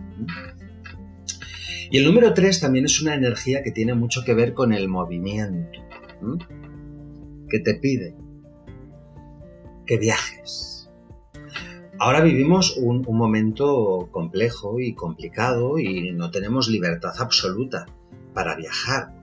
[1.90, 4.88] Y el número 3 también es una energía que tiene mucho que ver con el
[4.88, 5.78] movimiento,
[7.48, 8.16] que te pide
[9.86, 10.71] que viajes.
[12.04, 17.86] Ahora vivimos un, momento complejo y complicado y no tenemos libertad absoluta
[18.34, 19.14] para viajar,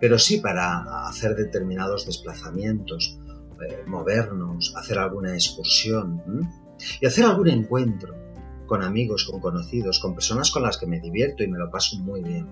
[0.00, 3.20] pero sí para hacer determinados desplazamientos,
[3.64, 6.20] eh, movernos, hacer alguna excursión
[7.00, 8.16] y hacer algún encuentro
[8.66, 11.98] con amigos, con conocidos, con personas con las que me divierto y me lo paso
[12.00, 12.48] muy bien.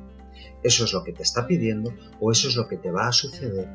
[0.62, 3.12] ¿Eso es lo que te está pidiendo o eso es lo que te va a
[3.12, 3.68] suceder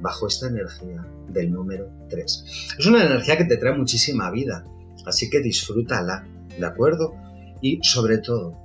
[0.00, 2.76] bajo esta energía del número 3?
[2.78, 4.64] Es una energía que te trae muchísima vida,
[5.08, 6.26] así que disfrútala,
[6.58, 7.14] ¿de acuerdo?
[7.60, 8.56] Y sobre todo,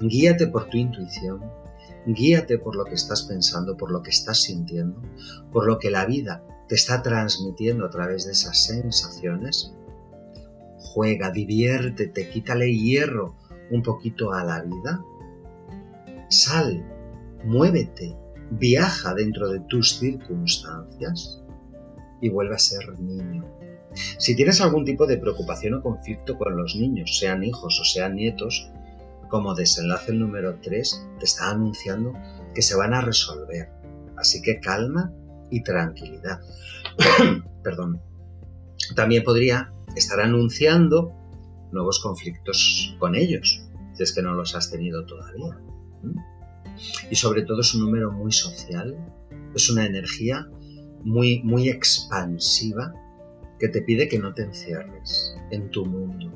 [0.00, 1.40] guíate por tu intuición,
[2.06, 5.00] guíate por lo que estás pensando, por lo que estás sintiendo,
[5.52, 9.72] por lo que la vida te está transmitiendo a través de esas sensaciones.
[10.78, 13.36] Juega, diviértete, quítale hierro
[13.70, 15.00] un poquito a la vida
[16.30, 16.80] Sal,
[17.44, 18.16] muévete,
[18.52, 21.42] viaja dentro de tus circunstancias
[22.20, 23.44] y vuelve a ser niño.
[23.94, 28.14] Si tienes algún tipo de preocupación o conflicto con los niños, sean hijos o sean
[28.14, 28.70] nietos,
[29.28, 32.12] como desenlace el número 3 te está anunciando
[32.54, 33.70] que se van a resolver.
[34.16, 35.12] Así que calma
[35.50, 36.40] y tranquilidad.
[37.62, 38.00] Perdón.
[38.94, 41.12] También podría estar anunciando
[41.72, 43.62] nuevos conflictos con ellos,
[43.94, 45.58] si es que no los has tenido todavía.
[47.10, 48.96] Y sobre todo es un número muy social,
[49.54, 50.48] es una energía
[51.02, 52.92] muy, muy expansiva
[53.60, 56.32] que te pide que no te encierres en tu mundo,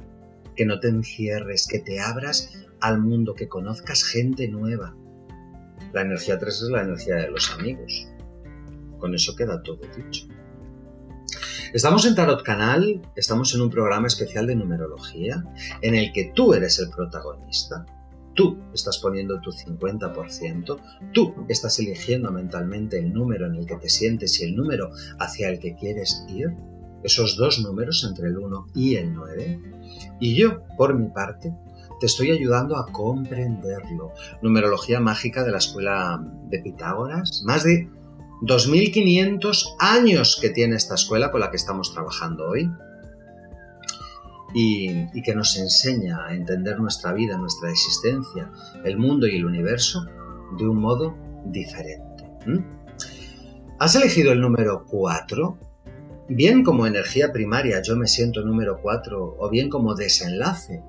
[0.55, 4.95] que no te encierres, que te abras al mundo, que conozcas gente nueva.
[5.93, 8.09] La energía 3 es la energía de los amigos.
[8.99, 10.29] Con eso queda todo dicho.
[11.73, 15.43] Estamos en Tarot Canal, estamos en un programa especial de numerología
[15.81, 17.85] en el que tú eres el protagonista
[18.35, 20.81] Tú estás poniendo tu 50%,
[21.13, 25.49] tú estás eligiendo mentalmente el número en el que te sientes y el número hacia
[25.49, 26.53] el que quieres ir,
[27.05, 29.61] esos dos números entre el 1 y el 9,
[30.21, 31.55] y yo, por mi parte,
[32.01, 34.12] te estoy ayudando a comprenderlo.
[34.43, 37.88] Numerología mágica de la escuela de Pitágoras, más de
[38.43, 42.71] 2.500 años que tiene esta escuela con la que estamos trabajando hoy
[44.55, 48.51] y, que nos enseña a entender nuestra vida, nuestra existencia,
[48.85, 50.05] el mundo y el universo
[50.57, 52.25] de un modo diferente.
[53.79, 55.59] ¿Has elegido el número 4?
[56.29, 60.83] Bien como energía primaria yo me siento número 4 o bien como desenlace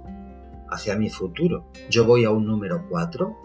[0.70, 3.36] hacia mi futuro yo voy a un número 4.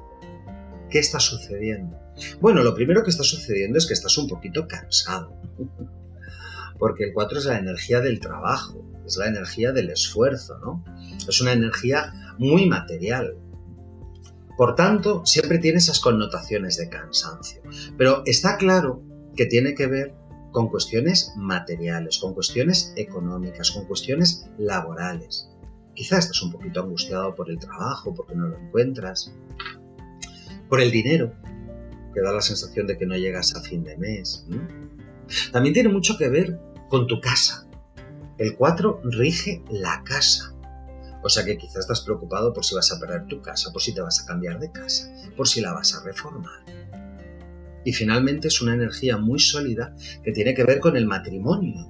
[0.88, 1.98] ¿Qué está sucediendo?
[2.40, 5.36] Bueno, lo primero que está sucediendo es que estás un poquito cansado.
[6.78, 10.84] Porque el 4 es la energía del trabajo, es la energía del esfuerzo, ¿no?
[11.28, 13.36] Es una energía muy material.
[14.56, 17.62] Por tanto, siempre tiene esas connotaciones de cansancio.
[17.98, 19.02] Pero está claro
[19.36, 20.14] que tiene que ver
[20.52, 25.48] con cuestiones materiales, con cuestiones económicas, con cuestiones laborales.
[25.94, 29.32] Quizás estás un poquito angustiado por el trabajo, porque no lo encuentras,
[30.68, 31.32] por el dinero,
[32.14, 34.46] que da la sensación de que no llegas a fin de mes.
[35.52, 36.58] También tiene mucho que ver
[36.88, 37.68] con tu casa,
[38.40, 40.54] el 4 rige la casa.
[41.22, 43.92] O sea que quizás estás preocupado por si vas a perder tu casa, por si
[43.92, 46.64] te vas a cambiar de casa, por si la vas a reformar.
[47.84, 51.88] Y finalmente es una energía muy sólida que tiene que ver con el matrimonio,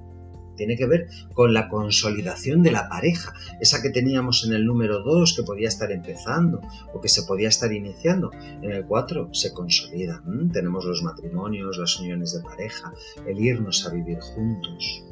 [0.60, 5.02] tiene que ver con la consolidación de la pareja, esa que teníamos en el número
[5.02, 6.60] 2 que podía estar empezando
[6.92, 8.30] o que se podía estar iniciando.
[8.60, 10.22] En el 4 se consolida.
[10.52, 12.92] Tenemos los matrimonios, las uniones de pareja,
[13.26, 15.02] el irnos a vivir juntos.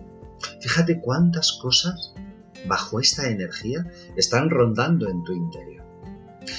[0.60, 2.14] Fíjate cuántas cosas
[2.66, 5.82] bajo esta energía están rondando en tu interior.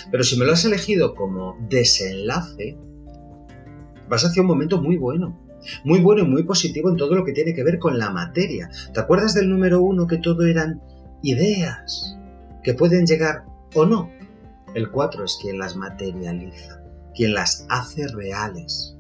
[0.10, 2.76] Pero si me lo has elegido como desenlace,
[4.10, 5.38] vas hacia un momento muy bueno,
[5.84, 8.70] muy bueno y muy positivo en todo lo que tiene que ver con la materia.
[8.94, 10.82] ¿Te acuerdas del número uno que todo eran
[11.22, 12.18] ideas
[12.64, 13.44] que pueden llegar
[13.76, 14.10] o no?
[14.74, 16.82] El cuatro es quien las materializa,
[17.16, 18.96] quien las hace reales.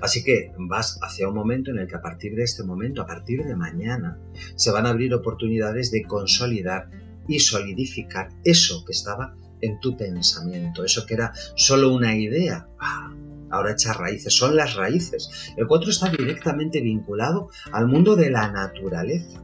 [0.00, 3.06] Así que vas hacia un momento en el que a partir de este momento, a
[3.06, 4.18] partir de mañana,
[4.56, 6.90] se van a abrir oportunidades de consolidar
[7.26, 12.68] y solidificar eso que estaba en tu pensamiento, eso que era solo una idea.
[12.78, 13.14] Ah,
[13.54, 15.52] ahora echa raíces, son las raíces.
[15.56, 19.42] El 4 está directamente vinculado al mundo de la naturaleza.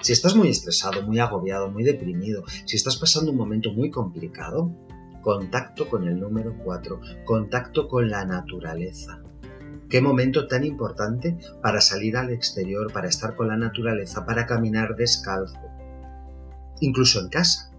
[0.00, 4.72] Si estás muy estresado, muy agobiado, muy deprimido, si estás pasando un momento muy complicado,
[5.22, 9.20] contacto con el número 4, contacto con la naturaleza.
[9.88, 14.96] Qué momento tan importante para salir al exterior, para estar con la naturaleza, para caminar
[14.96, 15.58] descalzo.
[16.80, 17.72] Incluso en casa.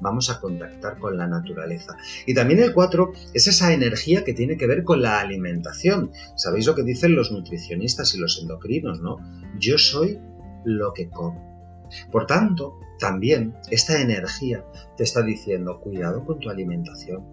[0.00, 1.96] Vamos a contactar con la naturaleza.
[2.26, 6.10] Y también el 4 es esa energía que tiene que ver con la alimentación.
[6.36, 9.18] ¿Sabéis lo que dicen los nutricionistas y los endocrinos, no?
[9.58, 10.18] Yo soy
[10.64, 11.50] lo que como.
[12.10, 14.64] Por tanto, también esta energía
[14.96, 17.24] te está diciendo cuidado con tu alimentación.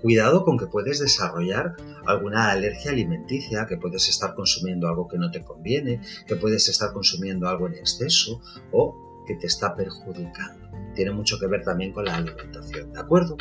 [0.00, 1.74] Cuidado con que puedes desarrollar
[2.06, 6.92] alguna alergia alimenticia, que puedes estar consumiendo algo que no te conviene, que puedes estar
[6.92, 8.40] consumiendo algo en exceso
[8.70, 10.57] o que te está perjudicando.
[10.98, 13.36] Tiene mucho que ver también con la alimentación, ¿de acuerdo?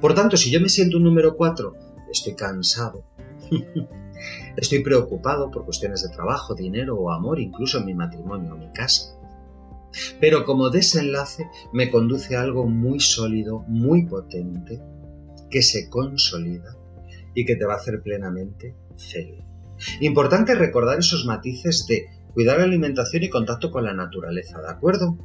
[0.00, 1.72] Por tanto, si yo me siento un número 4,
[2.10, 3.04] estoy cansado,
[4.56, 8.72] estoy preocupado por cuestiones de trabajo, dinero o amor, incluso en mi matrimonio o mi
[8.72, 9.16] casa.
[10.20, 14.82] Pero como desenlace me conduce a algo muy sólido, muy potente,
[15.48, 16.76] que se consolida
[17.36, 19.44] y que te va a hacer plenamente feliz.
[20.00, 25.16] Importante recordar esos matices de cuidar la alimentación y contacto con la naturaleza, ¿de acuerdo?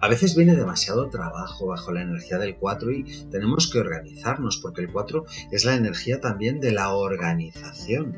[0.00, 4.80] A veces viene demasiado trabajo bajo la energía del 4 y tenemos que organizarnos porque
[4.80, 8.16] el 4 es la energía también de la organización.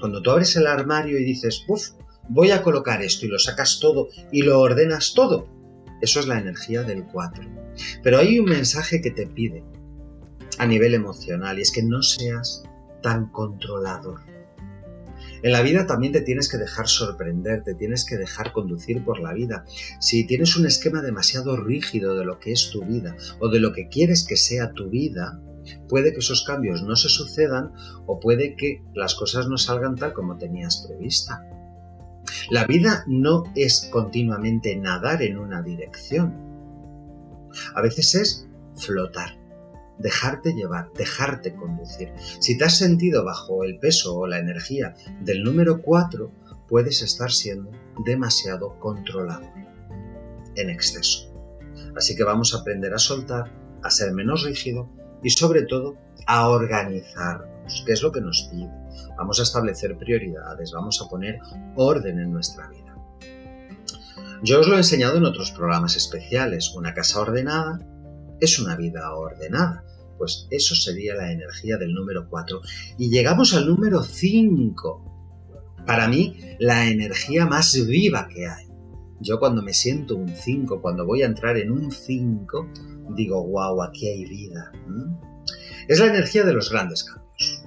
[0.00, 1.90] Cuando tú abres el armario y dices, uff,
[2.28, 5.46] voy a colocar esto y lo sacas todo y lo ordenas todo,
[6.00, 7.44] eso es la energía del 4.
[8.02, 9.62] Pero hay un mensaje que te pide
[10.58, 12.64] a nivel emocional y es que no seas
[13.02, 14.31] tan controlador.
[15.42, 19.20] En la vida también te tienes que dejar sorprender, te tienes que dejar conducir por
[19.20, 19.64] la vida.
[20.00, 23.72] Si tienes un esquema demasiado rígido de lo que es tu vida o de lo
[23.72, 25.40] que quieres que sea tu vida,
[25.88, 27.72] puede que esos cambios no se sucedan
[28.06, 31.44] o puede que las cosas no salgan tal como tenías prevista.
[32.50, 36.34] La vida no es continuamente nadar en una dirección.
[37.74, 39.41] A veces es flotar
[39.98, 42.12] dejarte llevar, dejarte conducir.
[42.40, 46.30] Si te has sentido bajo el peso o la energía del número 4,
[46.68, 47.70] puedes estar siendo
[48.04, 49.46] demasiado controlado,
[50.56, 51.32] en exceso.
[51.96, 54.88] Así que vamos a aprender a soltar, a ser menos rígido
[55.22, 58.70] y sobre todo a organizarnos, que es lo que nos pide.
[59.16, 61.38] Vamos a establecer prioridades, vamos a poner
[61.76, 62.82] orden en nuestra vida.
[64.42, 66.74] Yo os lo he enseñado en otros programas especiales.
[66.74, 67.78] Una casa ordenada
[68.42, 69.84] es una vida ordenada.
[70.18, 72.60] Pues eso sería la energía del número 4.
[72.98, 75.84] Y llegamos al número 5.
[75.86, 78.66] Para mí, la energía más viva que hay.
[79.20, 82.68] Yo cuando me siento un 5, cuando voy a entrar en un 5,
[83.16, 84.72] digo, wow, aquí hay vida.
[85.88, 87.64] Es la energía de los grandes cambios.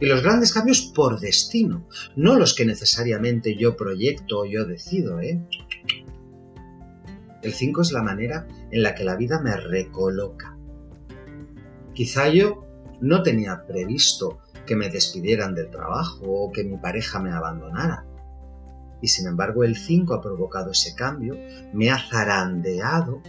[0.00, 5.20] Y los grandes cambios por destino, no los que necesariamente yo proyecto o yo decido.
[5.20, 5.44] ¿eh?
[7.42, 10.56] El 5 es la manera en la que la vida me recoloca.
[11.94, 12.64] Quizá yo
[13.00, 18.04] no tenía previsto que me despidieran del trabajo o que mi pareja me abandonara.
[19.00, 21.36] Y sin embargo el 5 ha provocado ese cambio,
[21.72, 23.22] me ha zarandeado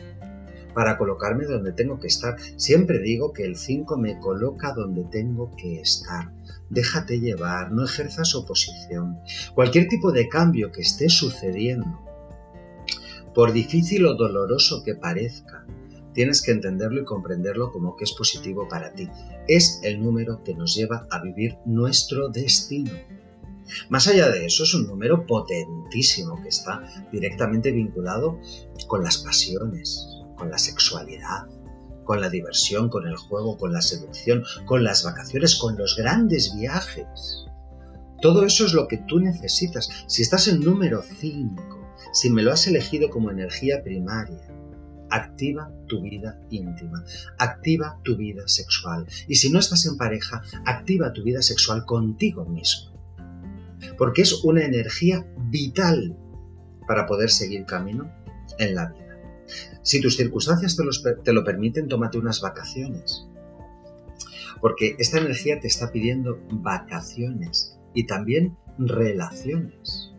[0.74, 2.39] para colocarme donde tengo que estar.
[2.57, 6.32] Siempre digo que el 5 me coloca donde tengo que estar.
[6.70, 9.20] Déjate llevar, no ejerzas oposición.
[9.53, 12.09] Cualquier tipo de cambio que esté sucediendo,
[13.39, 15.65] por difícil o doloroso que parezca,
[16.13, 19.07] tienes que entenderlo y comprenderlo como que es positivo para ti.
[19.47, 22.91] Es el número que nos lleva a vivir nuestro destino.
[23.87, 26.83] Más allá de eso, es un número potentísimo que está
[27.13, 28.41] directamente vinculado
[28.87, 31.47] con las pasiones, con la sexualidad,
[32.03, 36.53] con la diversión, con el juego, con la seducción, con las vacaciones, con los grandes
[36.57, 37.45] viajes.
[38.21, 39.87] Todo eso es lo que tú necesitas.
[40.07, 41.78] Si estás en número 5,
[42.12, 44.47] si me lo has elegido como energía primaria,
[45.10, 47.03] activa tu vida íntima,
[47.38, 49.05] activa tu vida sexual.
[49.28, 52.91] Y si no estás en pareja, activa tu vida sexual contigo mismo.
[53.97, 56.16] Porque es una energía vital
[56.88, 58.12] para poder seguir camino
[58.57, 59.10] en la vida.
[59.82, 60.78] Si tus circunstancias
[61.24, 63.26] te, lo permiten, tómate unas vacaciones.
[64.62, 70.12] Porque esta energía te está pidiendo vacaciones y también relaciones.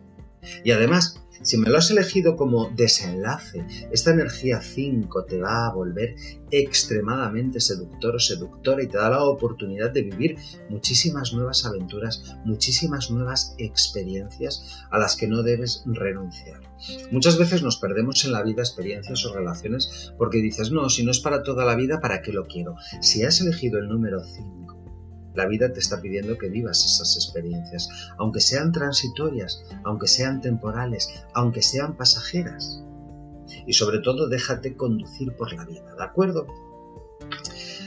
[0.63, 5.73] Y además, si me lo has elegido como desenlace, esta energía 5 te va a
[5.73, 6.15] volver
[6.51, 10.37] extremadamente seductor o seductora y te da la oportunidad de vivir
[10.69, 16.61] muchísimas nuevas aventuras, muchísimas nuevas experiencias a las que no debes renunciar.
[17.11, 21.11] Muchas veces nos perdemos en la vida experiencias o relaciones porque dices, no, si no
[21.11, 22.75] es para toda la vida, ¿para qué lo quiero?
[23.01, 24.80] Si has elegido el número 5,
[25.33, 31.09] la vida te está pidiendo que vivas esas experiencias, aunque sean transitorias, aunque sean temporales,
[31.33, 32.83] aunque sean pasajeras.
[33.65, 36.47] Y sobre todo déjate conducir por la vida, ¿de acuerdo?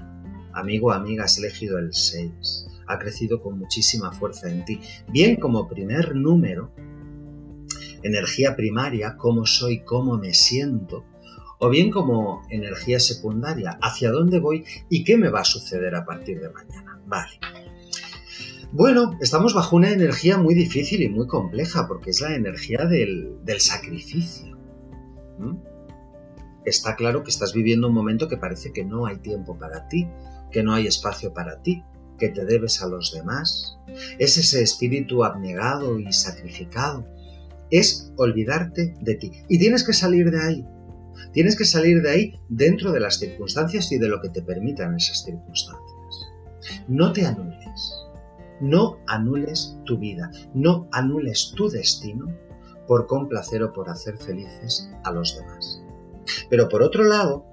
[0.53, 2.67] Amigo, amiga, has elegido el 6.
[2.85, 4.79] Ha crecido con muchísima fuerza en ti.
[5.09, 6.71] Bien como primer número,
[8.03, 11.05] energía primaria, cómo soy, cómo me siento,
[11.59, 16.05] o bien como energía secundaria, hacia dónde voy y qué me va a suceder a
[16.05, 16.99] partir de mañana.
[17.05, 17.39] Vale.
[18.71, 23.39] Bueno, estamos bajo una energía muy difícil y muy compleja porque es la energía del,
[23.59, 24.57] sacrificio.
[26.65, 30.07] Está claro que estás viviendo un momento que parece que no hay tiempo para ti,
[30.51, 31.83] que no hay espacio para ti,
[32.19, 33.77] que te debes a los demás.
[34.19, 37.07] Es ese espíritu abnegado y sacrificado.
[37.71, 39.31] Es olvidarte de ti.
[39.47, 40.65] Y tienes que salir de ahí.
[41.31, 44.95] Tienes que salir de ahí dentro de las circunstancias y de lo que te permitan
[44.95, 46.31] esas circunstancias.
[46.87, 47.93] No te anules.
[48.59, 50.31] No anules tu vida.
[50.53, 52.27] No anules tu destino
[52.87, 55.81] por complacer o por hacer felices a los demás.
[56.49, 57.45] Pero por otro lado,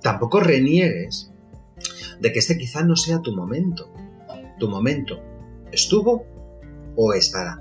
[0.00, 1.30] tampoco reniegues
[2.20, 3.92] de que este quizá no sea tu momento.
[4.58, 5.20] Tu momento
[5.70, 6.24] estuvo
[6.96, 7.60] o estará.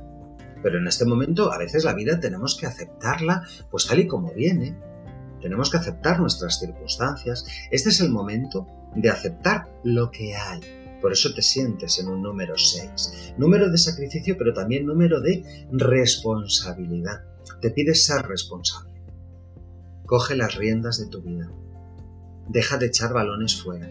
[0.61, 4.31] Pero en este momento a veces la vida tenemos que aceptarla pues tal y como
[4.33, 4.75] viene
[5.43, 7.45] tenemos que aceptar nuestras circunstancias.
[7.69, 8.65] Este es el momento
[8.95, 10.61] de aceptar lo que hay.
[11.01, 13.33] Por eso te sientes en un número 6.
[13.37, 17.23] Número de sacrificio, pero también número de responsabilidad.
[17.59, 18.93] Te pides ser responsable.
[20.05, 21.51] Coge las riendas de tu vida.
[22.47, 23.89] Deja de echar balones fuera.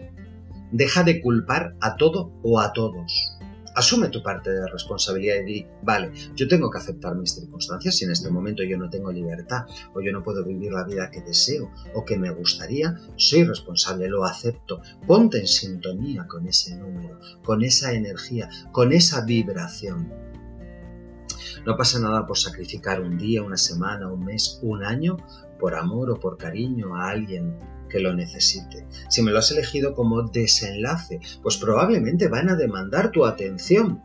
[0.71, 3.32] Deja de culpar a todo o a todos
[3.75, 8.05] asume tu parte de responsabilidad y di, vale, yo tengo que aceptar mis circunstancias si
[8.05, 11.21] en este momento yo no tengo libertad o yo no puedo vivir la vida que
[11.21, 14.81] deseo o que me gustaría, soy responsable, lo acepto.
[15.05, 20.11] Ponte en sintonía con ese número, con esa energía, con esa vibración.
[21.65, 25.17] No pasa nada por sacrificar un día, una semana, un mes, un año
[25.59, 27.57] por amor o por cariño a alguien
[27.93, 28.87] que lo necesite.
[29.07, 34.03] Si me lo has elegido como desenlace, pues probablemente van a demandar tu atención.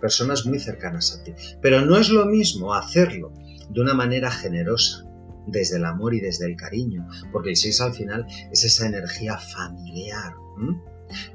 [0.00, 1.34] Personas muy cercanas a ti.
[1.60, 3.30] Pero no es lo mismo hacerlo
[3.68, 5.04] de una manera generosa,
[5.46, 9.36] desde el amor y desde el cariño, porque el 6 al final es esa energía
[9.36, 10.32] familiar,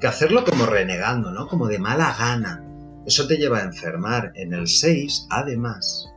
[0.00, 1.46] que hacerlo como renegando, ¿no?
[1.46, 2.66] Como de mala gana.
[3.06, 4.32] Eso te lleva a enfermar.
[4.34, 6.12] En el 6, además,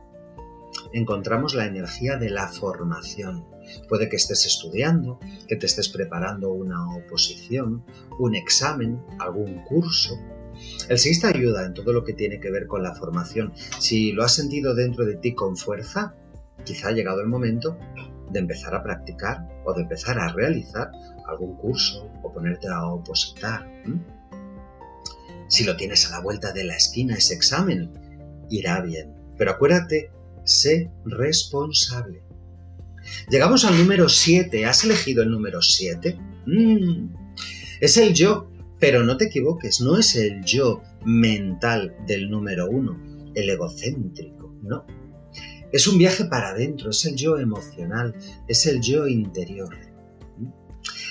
[0.92, 3.53] encontramos la energía de la formación.
[3.88, 7.84] Puede que estés estudiando, que te estés preparando una oposición,
[8.18, 10.18] un examen, algún curso.
[10.88, 13.52] El 6 te ayuda en todo lo que tiene que ver con la formación.
[13.78, 16.14] Si lo has sentido dentro de ti con fuerza,
[16.64, 17.76] quizá ha llegado el momento
[18.30, 20.90] de empezar a practicar o de empezar a realizar
[21.26, 23.68] algún curso o ponerte a opositar.
[25.48, 27.92] Si lo tienes a la vuelta de la esquina ese examen,
[28.48, 29.14] irá bien.
[29.36, 30.10] Pero acuérdate,
[30.44, 32.22] sé responsable.
[33.30, 34.66] Llegamos al número 7.
[34.66, 36.18] ¿Has elegido el número 7?
[36.46, 37.08] Mm.
[37.80, 43.32] Es el yo, pero no te equivoques, no es el yo mental del número 1,
[43.34, 44.84] el egocéntrico, no.
[45.72, 48.14] Es un viaje para adentro, es el yo emocional,
[48.46, 49.76] es el yo interior.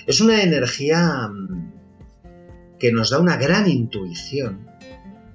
[0.08, 4.68] Es una energía mm, que nos da una gran intuición,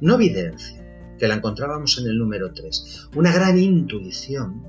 [0.01, 0.85] no evidencia,
[1.19, 4.65] que la encontrábamos en el número 3, una gran intuición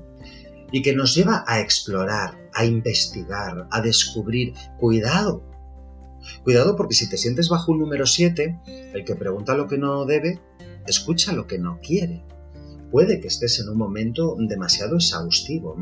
[0.72, 4.54] y que nos lleva a explorar, a investigar, a descubrir.
[4.78, 5.44] Cuidado.
[6.44, 8.60] Cuidado porque si te sientes bajo un número 7,
[8.94, 10.40] el que pregunta lo que no debe,
[10.86, 12.24] escucha lo que no quiere.
[12.90, 15.76] Puede que estés en un momento demasiado exhaustivo,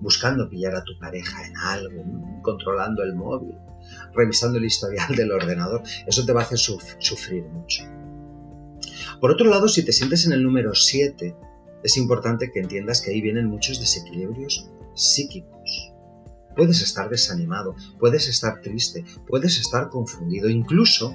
[0.00, 2.04] buscando pillar a tu pareja en algo,
[2.42, 3.56] controlando el móvil,
[4.14, 5.82] revisando el historial del ordenador.
[6.06, 7.82] Eso te va a hacer sufrir mucho.
[9.20, 11.34] Por otro lado, si te sientes en el número 7,
[11.84, 15.92] es importante que entiendas que ahí vienen muchos desequilibrios psíquicos.
[16.56, 20.48] Puedes estar desanimado, puedes estar triste, puedes estar confundido.
[20.48, 21.14] Incluso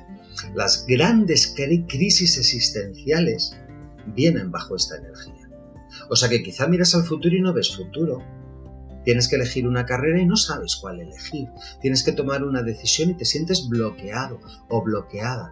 [0.54, 3.58] las grandes crisis existenciales
[4.16, 5.50] vienen bajo esta energía.
[6.08, 8.24] O sea que quizá miras al futuro y no ves futuro.
[9.04, 11.48] Tienes que elegir una carrera y no sabes cuál elegir.
[11.82, 15.52] Tienes que tomar una decisión y te sientes bloqueado o bloqueada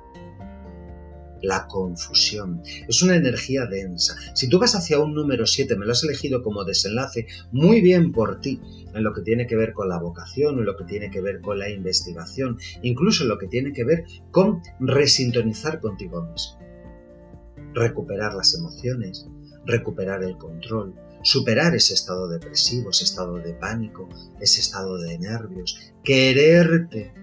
[1.42, 2.62] la confusión.
[2.88, 4.16] Es una energía densa.
[4.34, 8.12] Si tú vas hacia un número 7, me lo has elegido como desenlace, muy bien
[8.12, 8.60] por ti,
[8.94, 11.42] en lo que tiene que ver con la vocación, en lo que tiene que ver
[11.42, 16.60] con la investigación, incluso en lo que tiene que ver con resintonizar contigo mismo.
[17.74, 19.28] Recuperar las emociones,
[19.66, 24.08] recuperar el control, superar ese estado depresivo, ese estado de pánico,
[24.40, 27.14] ese estado de nervios, quererte,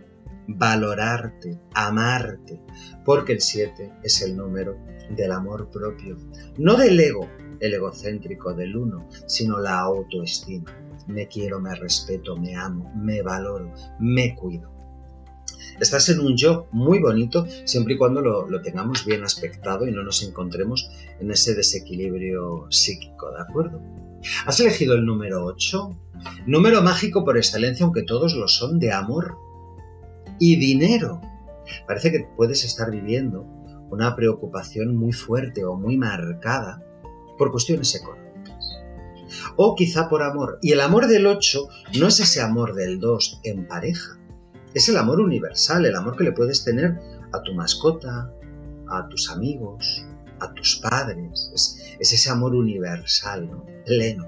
[0.48, 2.60] valorarte, amarte,
[3.04, 4.76] porque el 7 es el número
[5.10, 6.16] del amor propio,
[6.58, 7.28] no del ego,
[7.60, 10.72] el egocéntrico del uno, sino la autoestima.
[11.06, 14.72] Me quiero, me respeto, me amo, me valoro, me cuido.
[15.80, 19.92] Estás en un yo muy bonito siempre y cuando lo, lo, tengamos bien aspectado y
[19.92, 20.88] no nos encontremos
[21.18, 23.80] en ese desequilibrio psíquico, ¿de acuerdo?
[24.46, 25.90] ¿Has elegido el número 8?
[26.46, 29.36] Número mágico por excelencia, aunque todos lo son, de amor
[30.38, 31.20] y dinero.
[31.86, 33.46] Parece que puedes estar viviendo
[33.90, 36.82] una preocupación muy fuerte o muy marcada
[37.38, 38.78] por cuestiones económicas.
[39.56, 40.58] O quizá por amor.
[40.62, 41.68] Y el amor del 8
[41.98, 44.18] no es ese amor del 2 en pareja.
[44.74, 46.98] Es el amor universal, el amor que le puedes tener
[47.32, 48.32] a tu mascota,
[48.88, 50.04] a tus amigos,
[50.40, 51.50] a tus padres.
[51.54, 53.64] Es, ese amor universal, ¿no?
[53.84, 54.26] pleno.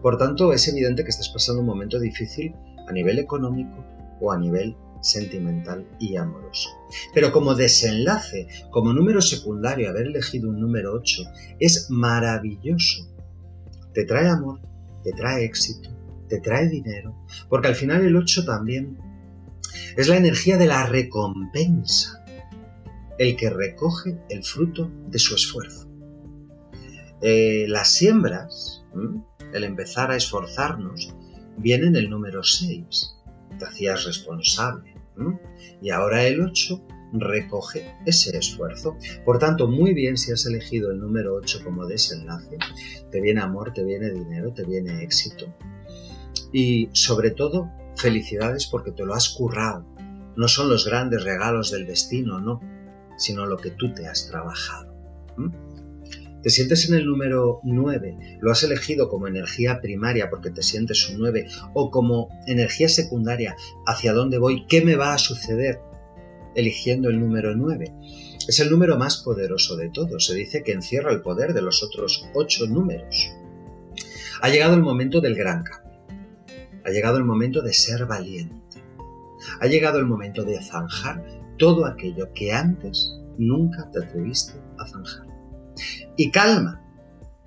[0.00, 2.54] Por tanto, es evidente que estás pasando un momento difícil
[2.88, 3.84] a nivel económico
[4.20, 6.70] o a nivel sentimental y amoroso.
[7.12, 11.22] Pero como desenlace, como número secundario, haber elegido un número 8
[11.58, 13.08] es maravilloso.
[13.92, 14.60] Te trae amor,
[15.02, 15.90] te trae éxito,
[16.28, 17.14] te trae dinero,
[17.48, 18.96] porque al final el 8 también
[19.96, 22.24] es la energía de la recompensa,
[23.18, 25.88] el que recoge el fruto de su esfuerzo.
[27.20, 28.84] Eh, las siembras,
[29.52, 31.14] el empezar a esforzarnos,
[31.58, 33.14] viene en el número 6.
[33.58, 34.91] Te hacías responsable
[35.80, 36.82] y ahora el 8
[37.12, 38.96] recoge ese esfuerzo.
[39.24, 42.56] Por tanto, muy bien si has elegido el número 8 como desenlace.
[43.10, 45.54] Te viene amor, te viene dinero, te viene éxito.
[46.52, 49.86] Y sobre todo, felicidades porque te lo has currado.
[50.36, 52.60] No son los grandes regalos del destino, no,
[53.16, 54.92] sino lo que tú te has trabajado.
[56.42, 61.08] Te sientes en el número 9, lo has elegido como energía primaria porque te sientes
[61.08, 63.54] un 9 o como energía secundaria,
[63.86, 64.66] ¿hacia dónde voy?
[64.66, 65.78] ¿Qué me va a suceder
[66.56, 67.94] eligiendo el número 9?
[68.48, 71.84] Es el número más poderoso de todos, se dice que encierra el poder de los
[71.84, 73.32] otros 8 números.
[74.40, 76.00] Ha llegado el momento del gran cambio,
[76.84, 78.82] ha llegado el momento de ser valiente,
[79.60, 81.24] ha llegado el momento de zanjar
[81.56, 85.31] todo aquello que antes nunca te atreviste a zanjar.
[86.16, 86.82] Y calma,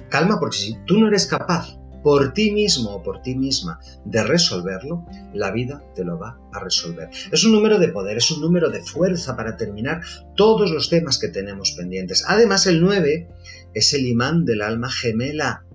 [0.10, 4.24] calma porque si tú no eres capaz por ti mismo o por ti misma de
[4.24, 7.10] resolverlo, la vida te lo va a resolver.
[7.32, 10.02] Es un número de poder, es un número de fuerza para terminar
[10.36, 12.24] todos los temas que tenemos pendientes.
[12.28, 13.28] Además, el 9
[13.74, 15.66] es el imán del alma gemela.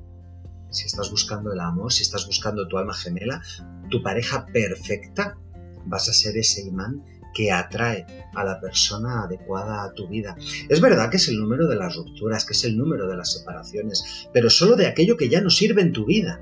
[0.70, 3.42] Si estás buscando el amor, si estás buscando tu alma gemela,
[3.90, 5.36] tu pareja perfecta,
[5.84, 7.02] vas a ser ese imán
[7.34, 10.36] que atrae a la persona adecuada a tu vida.
[10.68, 13.32] Es verdad que es el número de las rupturas, que es el número de las
[13.32, 16.40] separaciones, pero solo de aquello que ya no sirve en tu vida.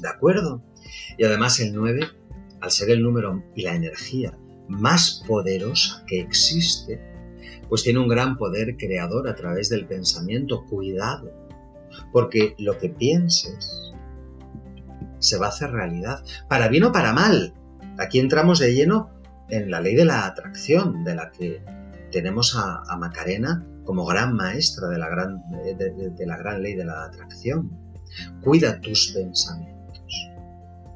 [0.00, 0.62] ¿De acuerdo?
[1.16, 2.06] Y además el 9,
[2.60, 4.36] al ser el número y la energía
[4.68, 7.00] más poderosa que existe,
[7.68, 10.64] pues tiene un gran poder creador a través del pensamiento.
[10.66, 11.32] Cuidado,
[12.12, 13.92] porque lo que pienses
[15.18, 17.54] se va a hacer realidad, para bien o para mal.
[17.98, 19.10] Aquí entramos de lleno
[19.52, 21.62] en la ley de la atracción, de la que
[22.10, 27.04] tenemos a, Macarena como gran maestra de la gran, de, la gran ley de la
[27.04, 27.70] atracción.
[28.42, 30.02] Cuida tus pensamientos.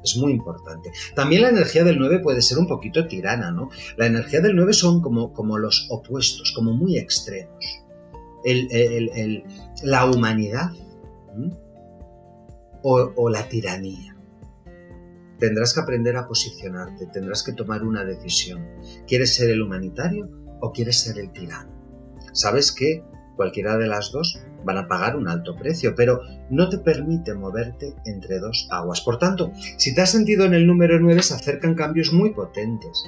[0.03, 0.91] Es muy importante.
[1.15, 3.69] También la energía del 9 puede ser un poquito tirana, ¿no?
[3.95, 7.63] La energía del 9 son como, como los opuestos, como muy extremos.
[9.83, 10.71] la humanidad
[12.81, 14.16] o la tiranía.
[15.39, 18.65] Tendrás que aprender a posicionarte, tendrás que tomar una decisión.
[19.07, 20.29] ¿Quieres ser el humanitario
[20.61, 21.71] o quieres ser el tirano?
[22.33, 23.03] Sabes que
[23.35, 27.93] cualquiera de las dos van a pagar un alto precio, pero no te permite moverte
[28.05, 29.01] entre dos aguas.
[29.01, 33.05] Por tanto, si te has sentido en el número 9, se acercan cambios muy potentes.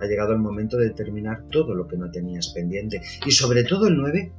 [0.00, 3.88] Ha llegado el momento de terminar todo lo que no tenías pendiente y sobre todo
[3.88, 4.32] el 9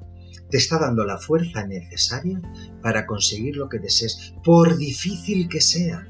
[0.49, 2.39] te está dando la fuerza necesaria
[2.81, 6.07] para conseguir lo que desees, por difícil que sea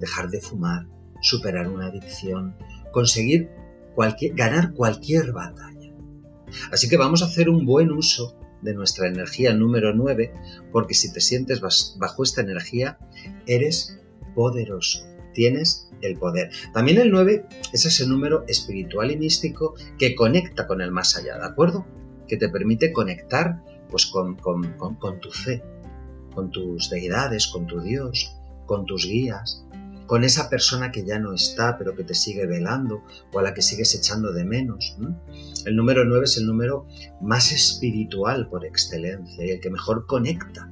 [0.00, 0.86] dejar de fumar,
[1.20, 2.56] superar una adicción,
[2.92, 3.50] conseguir
[4.34, 5.94] ganar cualquier batalla.
[6.72, 10.32] Así que vamos a hacer un buen uso de nuestra energía número 9,
[10.72, 12.98] porque si te sientes bajo esta energía,
[13.46, 13.98] eres
[14.34, 16.50] poderoso, tienes el poder.
[16.72, 21.38] También el 9 es ese número espiritual y místico que conecta con el más allá,
[21.38, 21.86] ¿de acuerdo?
[22.26, 25.62] Que te permite conectar pues, con, con tu fe,
[26.34, 28.36] con tus deidades, con tu Dios,
[28.66, 29.66] con tus guías,
[30.10, 33.54] con esa persona que ya no está, pero que te sigue velando o a la
[33.54, 34.96] que sigues echando de menos.
[35.66, 36.88] El número 9 es el número
[37.20, 40.68] más espiritual por excelencia y el que mejor conecta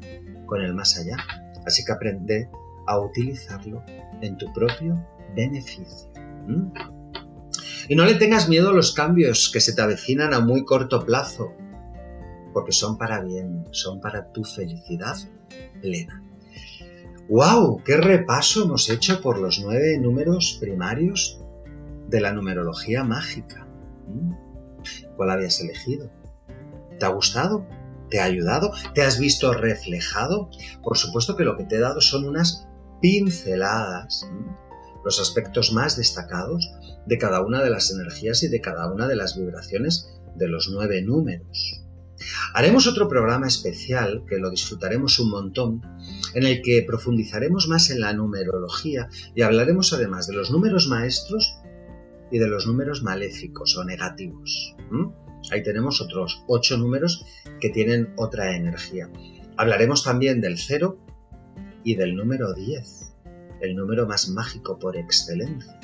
[0.47, 1.18] con el más allá.
[1.64, 2.51] Así que aprende
[2.89, 3.84] a utilizarlo
[4.22, 6.11] en tu propio beneficio.
[7.89, 11.07] Y no le tengas miedo a los cambios que se te avecinan a muy corto
[11.07, 11.53] plazo,
[12.53, 15.14] porque son para bien, son para tu felicidad
[15.80, 16.24] plena.
[17.28, 17.82] ¡Wow!
[17.84, 21.38] ¡Qué repaso hemos hecho por los nueve números primarios
[22.08, 23.68] de la numerología mágica!
[24.06, 24.32] ¿Mm?
[25.14, 26.10] ¿Cuál habías elegido?
[26.98, 27.66] ¿Te ha gustado?
[28.08, 28.72] ¿Te ha ayudado?
[28.94, 30.48] ¿Te has visto reflejado?
[30.82, 32.66] Por supuesto que lo que te he dado son unas
[33.02, 34.26] pinceladas,
[35.04, 36.72] los aspectos más destacados
[37.04, 40.70] de cada una de las energías y de cada una de las vibraciones de los
[40.72, 41.84] nueve números.
[42.54, 45.82] Haremos otro programa especial, que lo disfrutaremos un montón,
[46.34, 51.58] en el que profundizaremos más en la numerología y hablaremos además de los números maestros
[52.30, 54.74] y de los números maléficos o negativos.
[55.50, 57.24] Ahí tenemos otros ocho números
[57.60, 59.10] que tienen otra energía.
[59.56, 60.98] Hablaremos también del cero
[61.84, 62.97] y del número 10,
[63.61, 65.78] el número más mágico por excelencia.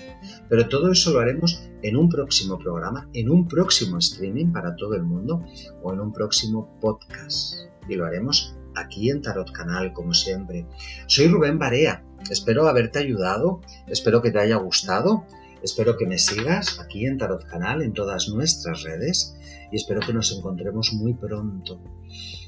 [0.49, 4.95] Pero todo eso lo haremos en un próximo programa, en un próximo streaming para todo
[4.95, 5.45] el mundo
[5.83, 7.55] o en un próximo podcast.
[7.89, 10.67] Y lo haremos aquí en Tarot Canal, como siempre.
[11.07, 12.05] Soy Rubén Barea.
[12.31, 15.27] Espero haberte ayudado, espero que te haya gustado,
[15.63, 19.37] espero que me sigas aquí en Tarot Canal, en todas nuestras redes
[19.71, 21.81] y espero que nos encontremos muy pronto.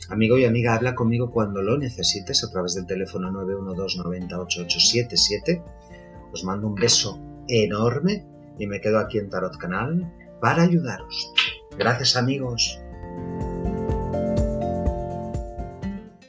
[0.08, 4.38] Amigo y amiga, habla conmigo cuando lo necesites a través del teléfono 912 90
[6.32, 8.24] Os mando un beso enorme
[8.58, 11.32] y me quedo aquí en Tarot Canal para ayudaros.
[11.76, 12.80] Gracias amigos.